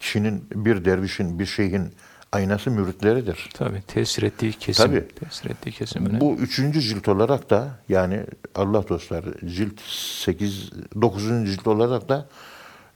kişinin 0.00 0.44
bir 0.54 0.84
dervişin, 0.84 1.38
bir 1.38 1.46
şeyhin 1.46 1.92
aynası 2.32 2.70
müritleridir. 2.70 3.50
Tabii 3.54 3.82
tesir 3.82 4.22
ettiği 4.22 4.52
kesim. 4.52 4.86
Tabii. 4.86 5.08
Tesir 5.08 5.50
ettiği 5.50 5.70
kesim 5.70 6.06
önemli. 6.06 6.20
Bu 6.20 6.34
üçüncü 6.34 6.80
cilt 6.80 7.08
olarak 7.08 7.50
da 7.50 7.78
yani 7.88 8.24
Allah 8.54 8.88
dostları 8.88 9.48
cilt 9.48 9.80
8, 9.80 10.70
9. 11.00 11.24
cilt 11.24 11.66
olarak 11.66 12.08
da 12.08 12.28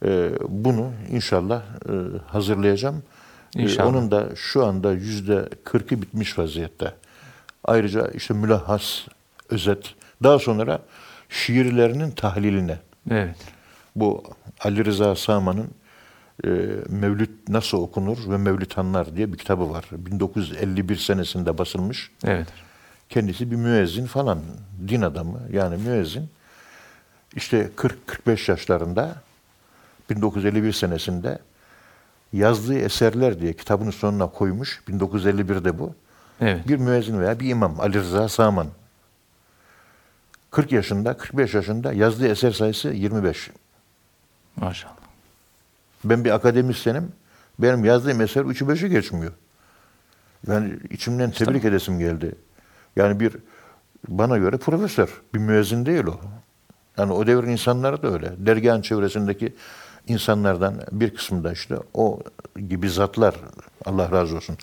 e, 0.05 0.31
bunu 0.49 0.91
inşallah 1.09 1.61
e, 1.89 1.93
hazırlayacağım. 2.27 3.03
E, 3.55 3.61
İnşallah. 3.61 3.87
onun 3.89 4.11
da 4.11 4.29
şu 4.35 4.65
anda 4.65 4.93
yüzde 4.93 5.49
40'ı 5.65 6.01
bitmiş 6.01 6.39
vaziyette. 6.39 6.93
Ayrıca 7.63 8.07
işte 8.07 8.33
mülahhas, 8.33 9.07
özet, 9.51 9.95
daha 10.23 10.39
sonra 10.39 10.81
şiirlerinin 11.29 12.11
tahliline. 12.11 12.79
Evet. 13.11 13.35
Bu 13.95 14.23
Ali 14.59 14.85
Rıza 14.85 15.15
Saman'ın 15.15 15.69
e, 16.43 16.49
Mevlüt 16.89 17.49
Nasıl 17.49 17.77
Okunur 17.77 18.17
ve 18.29 18.37
Mevlüt 18.37 18.77
Anlar 18.77 19.15
diye 19.15 19.33
bir 19.33 19.37
kitabı 19.37 19.69
var. 19.69 19.85
1951 19.91 20.95
senesinde 20.95 21.57
basılmış. 21.57 22.11
Evet. 22.23 22.47
Kendisi 23.09 23.51
bir 23.51 23.55
müezzin 23.55 24.05
falan, 24.05 24.39
din 24.87 25.01
adamı 25.01 25.39
yani 25.51 25.77
müezzin. 25.77 26.29
İşte 27.35 27.69
40-45 28.27 28.51
yaşlarında 28.51 29.15
1951 30.09 30.71
senesinde 30.71 31.39
yazdığı 32.33 32.77
eserler 32.77 33.39
diye 33.39 33.53
kitabının 33.53 33.91
sonuna 33.91 34.27
koymuş. 34.27 34.81
1951'de 34.89 35.79
bu. 35.79 35.95
Evet. 36.41 36.67
Bir 36.67 36.77
müezzin 36.77 37.19
veya 37.19 37.39
bir 37.39 37.49
imam 37.49 37.79
Ali 37.79 37.99
Rıza 37.99 38.29
Saman. 38.29 38.67
40 40.51 40.71
yaşında, 40.71 41.17
45 41.17 41.53
yaşında 41.53 41.93
yazdığı 41.93 42.27
eser 42.27 42.51
sayısı 42.51 42.89
25. 42.89 43.51
Maşallah. 44.55 44.93
Ben 46.03 46.25
bir 46.25 46.31
akademisyenim. 46.31 47.11
Benim 47.59 47.85
yazdığım 47.85 48.21
eser 48.21 48.41
3'ü 48.41 48.65
5'i 48.65 48.89
geçmiyor. 48.89 49.31
Yani 50.47 50.73
içimden 50.89 51.31
tebrik 51.31 51.65
edesim 51.65 51.99
geldi. 51.99 52.35
Yani 52.95 53.19
bir 53.19 53.33
bana 54.07 54.37
göre 54.37 54.57
profesör, 54.57 55.21
bir 55.33 55.39
müezzin 55.39 55.85
değil 55.85 56.03
o. 56.03 56.19
Yani 56.97 57.13
o 57.13 57.27
devrin 57.27 57.49
insanları 57.49 58.01
da 58.01 58.13
öyle. 58.13 58.31
Dergahın 58.37 58.81
çevresindeki 58.81 59.53
insanlardan 60.07 60.81
bir 60.91 61.15
kısmı 61.15 61.43
da 61.43 61.51
işte 61.51 61.75
o 61.93 62.19
gibi 62.67 62.89
zatlar 62.89 63.35
Allah 63.85 64.11
razı 64.11 64.35
olsun. 64.35 64.57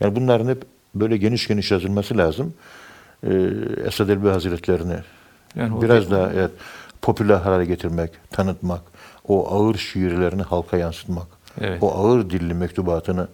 Yani 0.00 0.16
bunların 0.16 0.48
hep 0.48 0.62
böyle 0.94 1.16
geniş 1.16 1.48
geniş 1.48 1.70
yazılması 1.70 2.18
lazım. 2.18 2.54
Ee, 3.22 3.50
Esad 3.84 4.08
Elbi 4.08 4.28
Hazretlerini 4.28 4.96
Yani 5.54 5.82
biraz 5.82 6.10
daha 6.10 6.30
evet, 6.32 6.50
popüler 7.02 7.36
hale 7.36 7.64
getirmek, 7.64 8.10
tanıtmak, 8.30 8.80
o 9.28 9.54
ağır 9.54 9.74
şiirlerini 9.74 10.42
halka 10.42 10.76
yansıtmak, 10.76 11.26
Evet. 11.60 11.82
o 11.82 11.94
ağır 11.94 12.30
dilli 12.30 12.54
mektubatını 12.54 13.28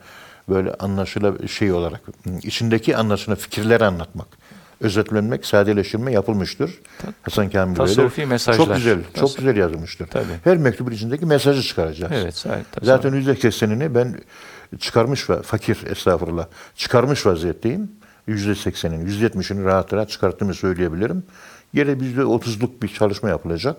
böyle 0.48 0.74
anlaşıla 0.74 1.48
şey 1.48 1.72
olarak 1.72 2.00
içindeki 2.42 2.96
anlaşılan 2.96 3.36
fikirleri 3.36 3.84
anlatmak, 3.84 4.26
özetlenmek, 4.80 5.46
sadeleştirme 5.46 6.12
yapılmıştır. 6.12 6.80
Hasan 7.22 7.50
Kamil. 7.50 7.76
Tasavvufi 7.76 8.26
mesajlar. 8.26 8.66
Çok 8.66 8.76
güzel, 8.76 8.98
çok 9.02 9.14
Tas- 9.14 9.36
güzel 9.36 9.56
yazılmıştır. 9.56 10.06
Tabii. 10.06 10.24
Her 10.44 10.56
mektubun 10.56 10.90
içindeki 10.92 11.26
mesajı 11.26 11.62
çıkaracağız. 11.62 12.12
Evet. 12.14 12.34
Zaten, 12.36 12.64
Zaten 12.82 13.14
yüzde 13.14 13.36
seksenini 13.36 13.94
ben 13.94 14.20
çıkarmış 14.78 15.30
ve 15.30 15.42
fakir 15.42 15.86
estağfurullah 15.86 16.46
çıkarmış 16.76 17.26
vaziyetteyim. 17.26 17.90
Yüzde 18.26 18.54
seksenin, 18.54 19.06
yüzde 19.06 19.24
yetmişini 19.24 19.64
rahat 19.64 19.92
rahat 19.92 20.10
çıkarttığımı 20.10 20.54
söyleyebilirim. 20.54 21.22
Geri 21.74 22.04
yüzde 22.04 22.24
otuzluk 22.24 22.82
bir 22.82 22.88
çalışma 22.88 23.28
yapılacak. 23.28 23.76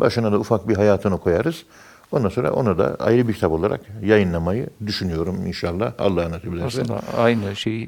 Başına 0.00 0.32
da 0.32 0.38
ufak 0.38 0.68
bir 0.68 0.76
hayatını 0.76 1.18
koyarız. 1.18 1.64
Ondan 2.12 2.28
sonra 2.28 2.52
onu 2.52 2.78
da 2.78 2.96
ayrı 3.00 3.28
bir 3.28 3.34
kitap 3.34 3.52
olarak 3.52 3.80
yayınlamayı 4.02 4.70
düşünüyorum 4.86 5.46
inşallah. 5.46 5.92
Allah 5.98 6.30
nasip 6.30 6.54
ederse. 6.54 6.82
Aslında 6.82 7.00
aynı 7.18 7.56
şey 7.56 7.82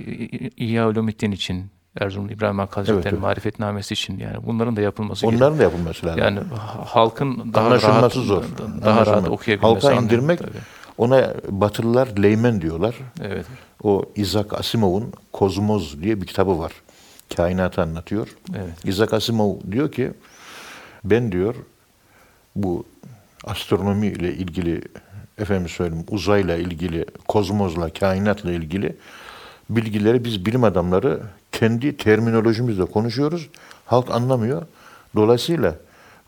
İhya 0.56 0.88
Ulumuddin 0.88 1.32
için, 1.32 1.64
Erzurum 2.00 2.30
İbrahim 2.30 2.58
Hakkı 2.58 2.74
Hazretleri'nin 2.74 3.10
evet. 3.10 3.22
marifetnamesi 3.22 3.94
için 3.94 4.18
yani 4.18 4.36
bunların 4.46 4.76
da 4.76 4.80
yapılması 4.80 5.26
gerekiyor. 5.26 5.40
Onların 5.40 5.58
da 5.58 5.62
yapılması 5.62 6.06
lazım. 6.06 6.20
Yani 6.20 6.38
ha- 6.38 6.84
halkın 6.86 7.54
daha 7.54 7.70
rahat, 7.70 8.12
zor. 8.12 8.42
daha 8.84 9.06
rahat 9.06 9.28
okuyabilmesi. 9.28 9.86
Halka 9.86 10.02
indirmek, 10.02 10.38
Tabii. 10.38 10.50
ona 10.98 11.34
Batılılar 11.48 12.08
leymen 12.22 12.60
diyorlar. 12.60 12.94
Evet. 13.22 13.46
O 13.82 14.04
Isaac 14.16 14.54
Asimov'un 14.54 15.12
Kozmoz 15.32 16.02
diye 16.02 16.20
bir 16.20 16.26
kitabı 16.26 16.58
var. 16.58 16.72
Kainatı 17.36 17.82
anlatıyor. 17.82 18.28
Evet. 18.56 18.84
Isaac 18.84 19.14
Asimov 19.14 19.54
diyor 19.70 19.92
ki 19.92 20.12
ben 21.04 21.32
diyor 21.32 21.54
bu 22.56 22.84
astronomi 23.44 24.06
ile 24.06 24.34
ilgili 24.34 24.82
efendim 25.38 25.68
söyleyeyim 25.68 26.04
uzayla 26.10 26.56
ilgili, 26.56 27.06
kozmozla, 27.28 27.90
kainatla 27.92 28.52
ilgili 28.52 28.96
bilgileri 29.70 30.24
biz 30.24 30.46
bilim 30.46 30.64
adamları 30.64 31.20
kendi 31.52 31.96
terminolojimizle 31.96 32.84
konuşuyoruz. 32.84 33.48
Halk 33.86 34.10
anlamıyor. 34.10 34.62
Dolayısıyla 35.14 35.74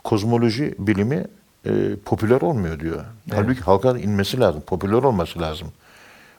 kozmoloji 0.05 0.75
bilimi 0.79 1.27
e, 1.67 1.71
popüler 2.05 2.41
olmuyor 2.41 2.81
diyor. 2.81 3.05
Halbuki 3.31 3.61
halka 3.61 3.99
inmesi 3.99 4.41
lazım, 4.41 4.61
popüler 4.67 5.03
olması 5.03 5.41
lazım. 5.41 5.69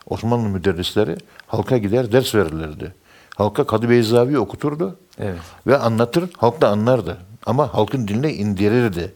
Osmanlı 0.06 0.50
müderrisleri 0.50 1.18
halka 1.48 1.78
gider 1.78 2.12
ders 2.12 2.36
verirlerdi. 2.36 2.94
Halka 3.36 3.68
Kadı 3.68 3.90
Beyzavi 3.90 4.40
okuturdu 4.40 4.98
Evet. 5.20 5.40
ve 5.68 5.78
anlatır, 5.78 6.30
halk 6.38 6.62
da 6.62 6.70
anlardı. 6.70 7.18
Ama 7.46 7.74
halkın 7.74 8.08
diline 8.08 8.34
indirirdi. 8.34 9.14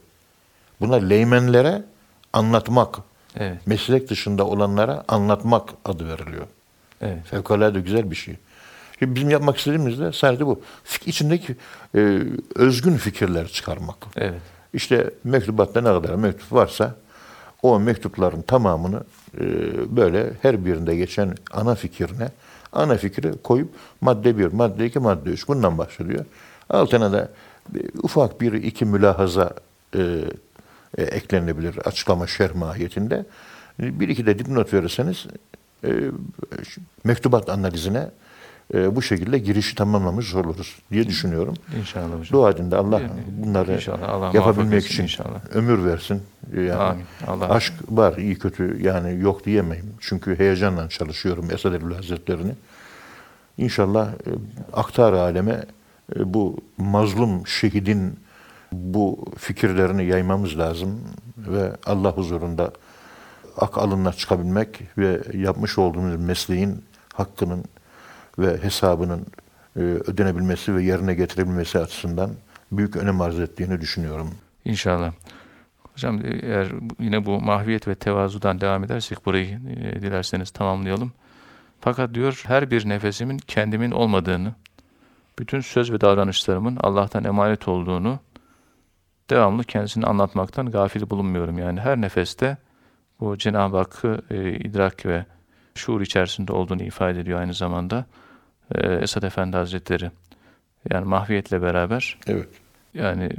Buna 0.81 0.95
leymenlere 0.95 1.83
anlatmak, 2.33 2.97
Evet. 3.35 3.67
meslek 3.67 4.09
dışında 4.09 4.45
olanlara 4.47 5.03
anlatmak 5.07 5.69
adı 5.85 6.07
veriliyor. 6.07 6.47
Evet. 7.01 7.25
Fevkalade 7.25 7.79
güzel 7.79 8.11
bir 8.11 8.15
şey. 8.15 8.35
Şimdi 8.99 9.15
bizim 9.15 9.29
yapmak 9.29 9.57
istediğimiz 9.57 9.99
de 9.99 10.11
sadece 10.11 10.45
bu. 10.45 10.61
İçindeki 11.05 11.55
e, 11.95 12.19
özgün 12.55 12.97
fikirler 12.97 13.47
çıkarmak. 13.47 13.95
Evet. 14.15 14.41
İşte 14.73 15.09
mektubatta 15.23 15.81
ne 15.81 15.87
kadar 15.87 16.15
mektup 16.15 16.53
varsa 16.53 16.95
o 17.61 17.79
mektupların 17.79 18.41
tamamını 18.41 19.03
e, 19.39 19.45
böyle 19.95 20.31
her 20.41 20.65
birinde 20.65 20.95
geçen 20.95 21.35
ana 21.51 21.75
fikrine 21.75 22.29
ana 22.73 22.97
fikri 22.97 23.31
koyup 23.43 23.69
madde 24.01 24.37
bir, 24.37 24.53
madde 24.53 24.85
iki, 24.85 24.99
madde 24.99 25.29
üç 25.29 25.47
bundan 25.47 25.77
başlıyor. 25.77 26.25
Altına 26.69 27.11
da 27.11 27.29
bir- 27.69 27.89
ufak 28.03 28.41
bir 28.41 28.53
iki 28.53 28.85
mülahaza 28.85 29.53
e, 29.95 30.01
e, 30.97 31.03
eklenebilir 31.03 31.77
açıklama 31.77 32.27
şerh 32.27 32.55
mahiyetinde. 32.55 33.25
Bir 33.79 34.09
iki 34.09 34.25
de 34.25 34.39
dipnot 34.39 34.73
verirseniz 34.73 35.25
e, 35.83 35.89
mektubat 37.03 37.49
analizine 37.49 38.09
e, 38.73 38.95
bu 38.95 39.01
şekilde 39.01 39.37
girişi 39.37 39.75
tamamlamış 39.75 40.35
oluruz 40.35 40.75
diye 40.91 41.07
düşünüyorum. 41.07 41.53
İnşallah 41.79 42.19
hocam. 42.19 42.31
Dua 42.31 42.49
edin 42.49 42.71
de 42.71 42.75
Allah 42.75 43.01
Yani 43.01 43.11
bunları 43.37 43.73
inşallah 43.73 44.09
Allah 44.09 44.31
yapabilmek 44.33 44.85
için 44.85 45.03
inşallah. 45.03 45.55
ömür 45.55 45.85
versin. 45.85 46.21
Yani 46.55 46.73
Amin. 46.73 47.03
Allah 47.27 47.49
aşk 47.49 47.73
var 47.89 48.17
iyi 48.17 48.39
kötü 48.39 48.77
yani 48.81 49.19
yok 49.19 49.45
diyemeyim. 49.45 49.93
Çünkü 49.99 50.39
heyecanla 50.39 50.89
çalışıyorum 50.89 51.51
Esad 51.51 51.73
Erbil 51.73 51.95
Hazretlerini. 51.95 52.51
İnşallah 53.57 54.07
e, 54.07 54.13
aktar 54.73 55.13
aleme 55.13 55.65
e, 56.15 56.33
bu 56.33 56.57
mazlum 56.77 57.47
şehidin 57.47 58.19
bu 58.71 59.25
fikirlerini 59.37 60.05
yaymamız 60.05 60.57
lazım 60.57 60.99
ve 61.37 61.71
Allah 61.85 62.11
huzurunda 62.11 62.71
ak 63.57 63.77
alınla 63.77 64.13
çıkabilmek 64.13 64.81
ve 64.97 65.21
yapmış 65.33 65.77
olduğumuz 65.77 66.15
mesleğin 66.15 66.83
hakkının 67.13 67.63
ve 68.39 68.63
hesabının 68.63 69.25
e, 69.75 69.79
ödenebilmesi 69.79 70.75
ve 70.75 70.83
yerine 70.83 71.13
getirebilmesi 71.13 71.79
açısından 71.79 72.31
büyük 72.71 72.95
önem 72.95 73.21
arz 73.21 73.39
ettiğini 73.39 73.81
düşünüyorum. 73.81 74.29
İnşallah. 74.65 75.11
Hocam 75.93 76.21
eğer 76.25 76.67
yine 76.99 77.25
bu 77.25 77.41
mahviyet 77.41 77.87
ve 77.87 77.95
tevazudan 77.95 78.61
devam 78.61 78.83
edersek 78.83 79.25
burayı 79.25 79.59
e, 79.69 80.01
dilerseniz 80.01 80.51
tamamlayalım. 80.51 81.11
Fakat 81.81 82.13
diyor 82.13 82.43
her 82.47 82.71
bir 82.71 82.89
nefesimin 82.89 83.37
kendimin 83.37 83.91
olmadığını, 83.91 84.53
bütün 85.39 85.61
söz 85.61 85.91
ve 85.91 86.01
davranışlarımın 86.01 86.77
Allah'tan 86.81 87.23
emanet 87.23 87.67
olduğunu 87.67 88.19
devamlı 89.29 89.63
kendisini 89.63 90.05
anlatmaktan 90.05 90.71
gafil 90.71 91.09
bulunmuyorum. 91.09 91.57
Yani 91.57 91.79
her 91.79 92.01
nefeste 92.01 92.57
bu 93.19 93.37
Cenab-ı 93.37 93.77
Hakk'ı 93.77 94.21
e, 94.29 94.51
idrak 94.51 95.05
ve 95.05 95.25
şuur 95.75 96.01
içerisinde 96.01 96.53
olduğunu 96.53 96.83
ifade 96.83 97.19
ediyor 97.19 97.39
aynı 97.39 97.53
zamanda. 97.53 98.05
E, 98.75 98.93
Esad 98.93 99.23
Efendi 99.23 99.57
Hazretleri 99.57 100.11
yani 100.91 101.05
mahviyetle 101.05 101.61
beraber 101.61 102.17
Evet. 102.27 102.49
yani 102.93 103.29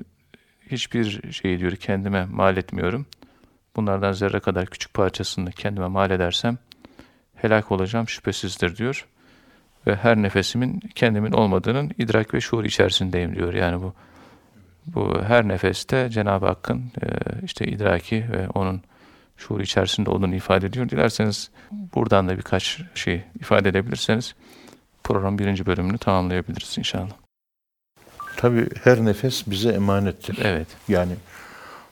hiçbir 0.70 1.32
şeyi 1.32 1.58
diyor 1.58 1.72
kendime 1.72 2.24
mal 2.24 2.56
etmiyorum. 2.56 3.06
Bunlardan 3.76 4.12
zerre 4.12 4.40
kadar 4.40 4.66
küçük 4.66 4.94
parçasını 4.94 5.52
kendime 5.52 5.86
mal 5.86 6.10
edersem 6.10 6.58
helak 7.34 7.72
olacağım 7.72 8.08
şüphesizdir 8.08 8.76
diyor. 8.76 9.06
Ve 9.86 9.96
her 9.96 10.16
nefesimin 10.16 10.80
kendimin 10.94 11.32
olmadığının 11.32 11.90
idrak 11.98 12.34
ve 12.34 12.40
şuur 12.40 12.64
içerisindeyim 12.64 13.34
diyor. 13.34 13.54
Yani 13.54 13.82
bu 13.82 13.94
bu 14.86 15.22
her 15.22 15.48
nefeste 15.48 16.10
Cenab-ı 16.10 16.46
Hakk'ın 16.46 16.78
e, 16.78 17.06
işte 17.44 17.66
idraki 17.66 18.24
ve 18.32 18.48
onun 18.48 18.82
şuur 19.36 19.60
içerisinde 19.60 20.10
olduğunu 20.10 20.34
ifade 20.34 20.66
ediyor. 20.66 20.88
Dilerseniz 20.88 21.50
buradan 21.94 22.28
da 22.28 22.36
birkaç 22.36 22.80
şey 22.94 23.22
ifade 23.40 23.68
edebilirseniz 23.68 24.34
program 25.04 25.38
birinci 25.38 25.66
bölümünü 25.66 25.98
tamamlayabiliriz 25.98 26.78
inşallah. 26.78 27.12
Tabii 28.36 28.68
her 28.84 29.04
nefes 29.04 29.46
bize 29.46 29.68
emanettir. 29.68 30.38
Evet. 30.42 30.68
Yani 30.88 31.12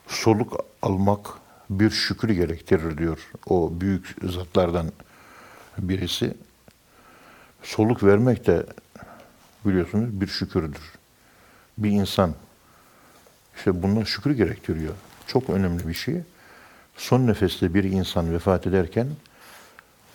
soluk 0.09 0.65
almak 0.83 1.27
bir 1.71 1.91
şükür 1.91 2.29
gerektirir 2.29 2.99
diyor 2.99 3.31
o 3.47 3.73
büyük 3.81 4.17
zatlardan 4.23 4.93
birisi. 5.79 6.35
Soluk 7.63 8.03
vermek 8.03 8.47
de 8.47 8.67
biliyorsunuz 9.65 10.21
bir 10.21 10.27
şükürdür. 10.27 10.93
Bir 11.79 11.91
insan 11.91 12.35
işte 13.57 13.83
bundan 13.83 14.05
şükür 14.05 14.31
gerektiriyor. 14.31 14.95
Çok 15.27 15.51
önemli 15.51 15.89
bir 15.89 15.95
şey. 15.95 16.21
Son 16.97 17.27
nefeste 17.27 17.75
bir 17.75 17.85
insan 17.85 18.33
vefat 18.33 18.67
ederken 18.67 19.07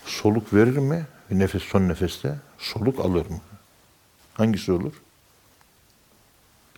soluk 0.05 0.53
verir 0.53 0.77
mi? 0.77 1.05
Nefes 1.31 1.63
son 1.63 1.89
nefeste 1.89 2.35
soluk 2.63 2.99
alır 2.99 3.25
mı? 3.25 3.39
Hangisi 4.33 4.71
olur? 4.71 4.93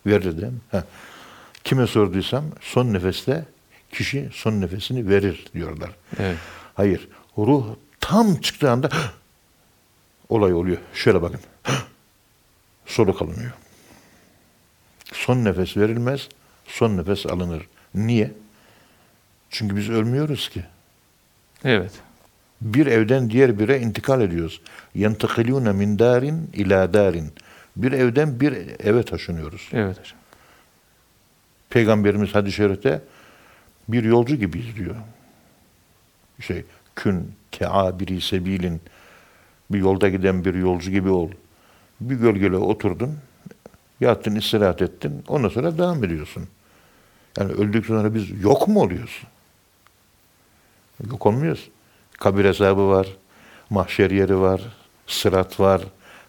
Verir 0.06 0.40
değil 0.40 0.52
mi? 0.52 0.58
Heh. 0.70 0.82
Kime 1.64 1.86
sorduysam 1.86 2.44
son 2.60 2.92
nefeste 2.92 3.44
kişi 3.92 4.30
son 4.32 4.60
nefesini 4.60 5.08
verir 5.08 5.46
diyorlar. 5.54 5.90
Evet. 6.18 6.36
Hayır. 6.74 7.08
Ruh 7.38 7.66
tam 8.00 8.36
çıktığı 8.36 8.70
anda 8.70 8.88
olay 10.28 10.54
oluyor. 10.54 10.78
Şöyle 10.94 11.22
bakın. 11.22 11.40
Soluk 12.86 13.22
alınıyor. 13.22 13.52
Son 15.12 15.44
nefes 15.44 15.76
verilmez, 15.76 16.28
son 16.66 16.96
nefes 16.96 17.26
alınır. 17.26 17.68
Niye? 17.94 18.32
Çünkü 19.50 19.76
biz 19.76 19.90
ölmüyoruz 19.90 20.48
ki. 20.48 20.64
Evet. 21.64 21.92
Bir 22.60 22.86
evden 22.86 23.30
diğer 23.30 23.58
bire 23.58 23.80
intikal 23.80 24.20
ediyoruz. 24.20 24.60
Yentakilûne 24.94 25.72
min 25.72 25.98
darin 25.98 26.50
ila 26.52 26.94
darin. 26.94 27.32
Bir 27.76 27.92
evden 27.92 28.40
bir 28.40 28.52
eve 28.84 29.02
taşınıyoruz. 29.02 29.68
Evet 29.72 29.98
hocam. 30.00 30.18
Peygamberimiz 31.70 32.34
hadis-i 32.34 32.56
şerifte 32.56 33.02
bir 33.88 34.04
yolcu 34.04 34.36
gibiyiz 34.36 34.76
diyor. 34.76 34.94
Şey, 36.40 36.64
kün 36.96 37.32
keabiri 37.52 38.20
sebilin 38.20 38.80
bir 39.70 39.78
yolda 39.78 40.08
giden 40.08 40.44
bir 40.44 40.54
yolcu 40.54 40.90
gibi 40.90 41.08
ol. 41.08 41.30
Bir 42.00 42.16
gölgele 42.16 42.56
oturdun, 42.56 43.18
yattın, 44.00 44.34
istirahat 44.36 44.82
ettin, 44.82 45.24
ondan 45.28 45.48
sonra 45.48 45.78
devam 45.78 46.04
ediyorsun. 46.04 46.48
Yani 47.38 47.52
öldükten 47.52 47.94
sonra 47.94 48.14
biz 48.14 48.42
yok 48.42 48.68
mu 48.68 48.80
oluyoruz? 48.80 49.22
Yok 51.10 51.26
olmuyoruz 51.26 51.68
Kabir 52.19 52.45
hesabı 52.45 52.87
var, 52.89 53.07
mahşer 53.69 54.11
yeri 54.11 54.39
var, 54.39 54.61
sırat 55.07 55.59
var, 55.59 55.81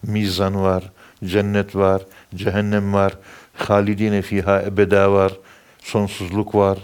mizan 0.02 0.62
var, 0.62 0.92
cennet 1.24 1.76
var, 1.76 2.02
cehennem 2.34 2.92
var, 2.92 3.18
halidine 3.54 4.22
fiha 4.22 4.62
ebeda 4.62 5.12
var, 5.12 5.32
sonsuzluk 5.80 6.54
var. 6.54 6.78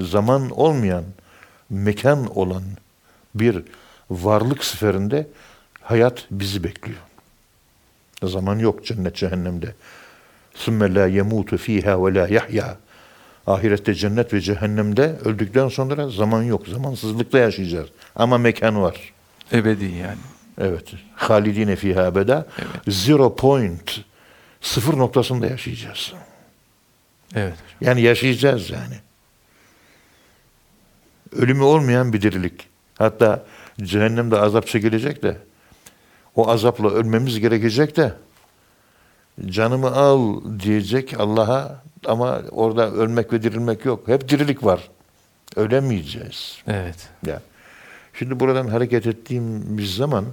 Zaman 0.00 0.50
olmayan, 0.50 1.04
mekan 1.70 2.36
olan 2.36 2.62
bir 3.34 3.62
varlık 4.10 4.64
seferinde 4.64 5.26
hayat 5.82 6.26
bizi 6.30 6.64
bekliyor. 6.64 7.00
Zaman 8.22 8.58
yok 8.58 8.84
cennet 8.86 9.16
cehennemde. 9.16 9.74
ثُمَّ 10.64 10.80
لَا 10.96 11.06
يَمُوتُ 11.18 11.50
ف۪يهَا 11.64 11.94
وَلَا 12.02 12.24
يَحْيَا 12.38 12.68
Ahirette 13.47 13.95
cennet 13.95 14.33
ve 14.33 14.41
cehennemde 14.41 15.15
öldükten 15.25 15.67
sonra 15.67 16.09
zaman 16.09 16.43
yok. 16.43 16.67
Zamansızlıkta 16.67 17.37
yaşayacağız. 17.37 17.89
Ama 18.15 18.37
mekan 18.37 18.81
var. 18.81 19.13
Ebedi 19.53 19.85
yani. 19.85 20.17
Evet. 20.57 20.93
Halidine 21.15 21.75
fiha 21.75 22.07
ebeda. 22.07 22.47
Zero 22.87 23.35
point. 23.35 24.01
Sıfır 24.61 24.97
noktasında 24.97 25.47
yaşayacağız. 25.47 26.13
Evet. 27.35 27.55
Yani 27.81 28.01
yaşayacağız 28.01 28.69
yani. 28.69 28.95
Ölümü 31.31 31.63
olmayan 31.63 32.13
bir 32.13 32.21
dirilik. 32.21 32.67
Hatta 32.97 33.45
cehennemde 33.81 34.39
azap 34.39 34.67
çekilecek 34.67 35.23
de 35.23 35.37
o 36.35 36.49
azapla 36.49 36.89
ölmemiz 36.89 37.39
gerekecek 37.39 37.97
de 37.97 38.13
canımı 39.45 39.91
al 39.91 40.41
diyecek 40.59 41.19
Allah'a 41.19 41.83
ama 42.05 42.41
orada 42.51 42.91
ölmek 42.91 43.33
ve 43.33 43.43
dirilmek 43.43 43.85
yok. 43.85 44.07
Hep 44.07 44.29
dirilik 44.29 44.63
var. 44.63 44.89
Ölemeyeceğiz. 45.55 46.57
Evet. 46.67 47.09
Ya. 47.25 47.41
Şimdi 48.13 48.39
buradan 48.39 48.67
hareket 48.67 49.07
ettiğimiz 49.07 49.95
zaman 49.95 50.25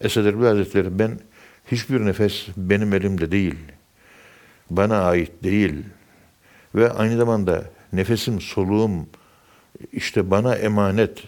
Esad 0.00 0.24
Erbil 0.24 0.44
Hazretleri 0.44 0.98
ben 0.98 1.18
hiçbir 1.72 2.06
nefes 2.06 2.46
benim 2.56 2.94
elimde 2.94 3.30
değil. 3.30 3.54
Bana 4.70 5.02
ait 5.02 5.32
değil. 5.42 5.84
Ve 6.74 6.92
aynı 6.92 7.16
zamanda 7.16 7.64
nefesim, 7.92 8.40
soluğum 8.40 9.06
işte 9.92 10.30
bana 10.30 10.54
emanet. 10.54 11.22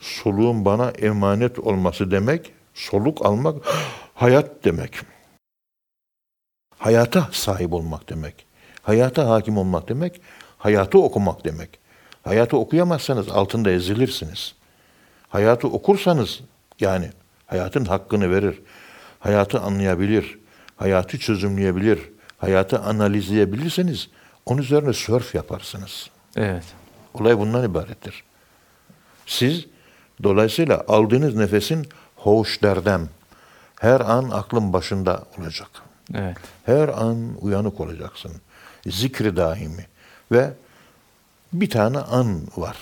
Soluğun 0.00 0.64
bana 0.64 0.90
emanet 0.90 1.58
olması 1.58 2.10
demek, 2.10 2.52
soluk 2.74 3.26
almak 3.26 3.56
hayat 4.14 4.64
demek. 4.64 5.13
Hayata 6.84 7.28
sahip 7.32 7.72
olmak 7.72 8.08
demek. 8.08 8.46
Hayata 8.82 9.28
hakim 9.28 9.58
olmak 9.58 9.88
demek, 9.88 10.20
hayatı 10.58 10.98
okumak 10.98 11.44
demek. 11.44 11.78
Hayatı 12.22 12.56
okuyamazsanız 12.56 13.28
altında 13.28 13.70
ezilirsiniz. 13.70 14.54
Hayatı 15.28 15.68
okursanız 15.68 16.40
yani 16.80 17.10
hayatın 17.46 17.84
hakkını 17.84 18.30
verir, 18.30 18.62
hayatı 19.20 19.60
anlayabilir, 19.60 20.38
hayatı 20.76 21.18
çözümleyebilir, 21.18 21.98
hayatı 22.38 22.78
analizleyebilirseniz 22.78 24.08
onun 24.46 24.62
üzerine 24.62 24.92
sörf 24.92 25.34
yaparsınız. 25.34 26.10
Evet. 26.36 26.64
Olay 27.14 27.38
bundan 27.38 27.64
ibarettir. 27.64 28.24
Siz 29.26 29.66
dolayısıyla 30.22 30.84
aldığınız 30.88 31.36
nefesin 31.36 31.88
hoşlerden 32.16 33.08
her 33.80 34.00
an 34.00 34.30
aklın 34.30 34.72
başında 34.72 35.24
olacak. 35.38 35.83
Evet. 36.14 36.36
Her 36.64 36.88
an 36.88 37.36
uyanık 37.40 37.80
olacaksın. 37.80 38.32
Zikri 38.86 39.36
daimi. 39.36 39.86
Ve 40.32 40.52
bir 41.52 41.70
tane 41.70 41.98
an 41.98 42.40
var. 42.56 42.76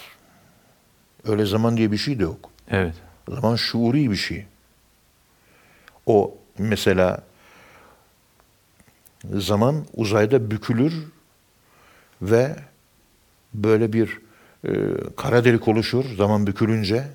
Öyle 1.25 1.47
zaman 1.47 1.77
diye 1.77 1.93
bir 1.93 1.99
şey 1.99 2.19
de 2.19 2.23
yok. 2.23 2.51
Evet. 2.69 2.95
Zaman 3.29 3.57
şuuri 3.57 4.11
bir 4.11 4.17
şey. 4.17 4.47
O 6.07 6.35
mesela 6.59 7.23
zaman 9.35 9.87
uzayda 9.95 10.51
bükülür 10.51 10.95
ve 12.23 12.57
böyle 13.55 13.93
bir 13.93 14.19
e, 14.65 14.71
kara 15.17 15.45
delik 15.45 15.69
oluşur 15.69 16.05
zaman 16.17 16.47
bükülünce 16.47 17.09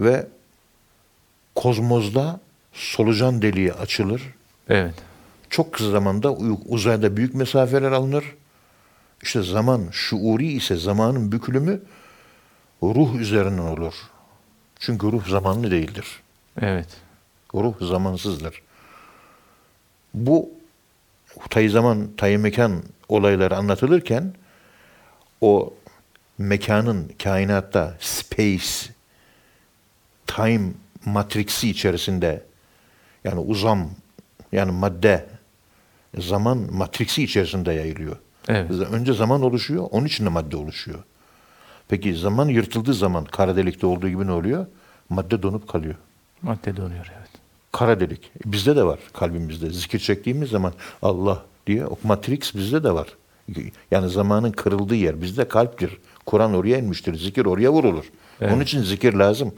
ve 0.00 0.26
kozmozda 1.54 2.40
solucan 2.72 3.42
deliği 3.42 3.72
açılır. 3.72 4.22
Evet. 4.72 4.94
Çok 5.50 5.72
kısa 5.72 5.90
zamanda 5.90 6.32
uzayda 6.68 7.16
büyük 7.16 7.34
mesafeler 7.34 7.92
alınır. 7.92 8.24
İşte 9.22 9.42
zaman 9.42 9.88
şuuri 9.92 10.52
ise 10.52 10.76
zamanın 10.76 11.32
bükülümü 11.32 11.80
ruh 12.82 13.14
üzerinden 13.14 13.62
olur. 13.62 13.94
Çünkü 14.78 15.12
ruh 15.12 15.28
zamanlı 15.28 15.70
değildir. 15.70 16.06
Evet. 16.60 16.88
Ruh 17.54 17.74
zamansızdır. 17.80 18.62
Bu 20.14 20.50
tayı 21.50 21.70
zaman, 21.70 22.08
tayı 22.16 22.38
mekan 22.38 22.82
olayları 23.08 23.56
anlatılırken 23.56 24.34
o 25.40 25.74
mekanın 26.38 27.12
kainatta 27.22 27.96
space, 28.00 28.92
time 30.26 30.72
matriksi 31.04 31.70
içerisinde 31.70 32.42
yani 33.24 33.40
uzam 33.40 33.90
yani 34.52 34.72
madde 34.72 35.26
zaman 36.18 36.58
matriksi 36.72 37.22
içerisinde 37.22 37.72
yayılıyor. 37.72 38.16
Evet. 38.48 38.70
Önce 38.70 39.12
zaman 39.12 39.42
oluşuyor, 39.42 39.88
onun 39.90 40.06
için 40.06 40.24
de 40.24 40.28
madde 40.28 40.56
oluşuyor. 40.56 40.98
Peki 41.88 42.14
zaman 42.14 42.48
yırtıldığı 42.48 42.94
zaman 42.94 43.24
kara 43.24 43.56
delikte 43.56 43.86
olduğu 43.86 44.08
gibi 44.08 44.26
ne 44.26 44.32
oluyor? 44.32 44.66
Madde 45.08 45.42
donup 45.42 45.68
kalıyor. 45.68 45.94
Madde 46.42 46.76
donuyor 46.76 47.12
evet. 47.18 47.28
Kara 47.72 48.00
delik. 48.00 48.30
Bizde 48.44 48.76
de 48.76 48.84
var 48.84 48.98
kalbimizde. 49.12 49.70
Zikir 49.70 49.98
çektiğimiz 49.98 50.50
zaman 50.50 50.72
Allah 51.02 51.42
diye 51.66 51.86
o 51.86 51.98
matrix 52.02 52.54
bizde 52.54 52.84
de 52.84 52.94
var. 52.94 53.08
Yani 53.90 54.10
zamanın 54.10 54.52
kırıldığı 54.52 54.94
yer 54.94 55.22
bizde 55.22 55.48
kalptir. 55.48 55.98
Kur'an 56.26 56.54
oraya 56.54 56.78
inmiştir. 56.78 57.14
Zikir 57.14 57.44
oraya 57.44 57.72
vurulur. 57.72 58.04
Evet. 58.40 58.52
Onun 58.52 58.62
için 58.62 58.82
zikir 58.82 59.14
lazım. 59.14 59.54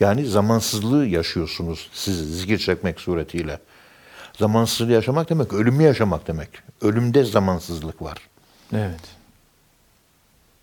Yani 0.00 0.26
zamansızlığı 0.26 1.06
yaşıyorsunuz 1.06 1.90
siz 1.92 2.40
zikir 2.40 2.58
çekmek 2.58 3.00
suretiyle. 3.00 3.58
Zamansızlığı 4.38 4.92
yaşamak 4.92 5.30
demek 5.30 5.52
ölümü 5.52 5.82
yaşamak 5.82 6.28
demek. 6.28 6.48
Ölümde 6.82 7.24
zamansızlık 7.24 8.02
var. 8.02 8.18
Evet. 8.72 9.00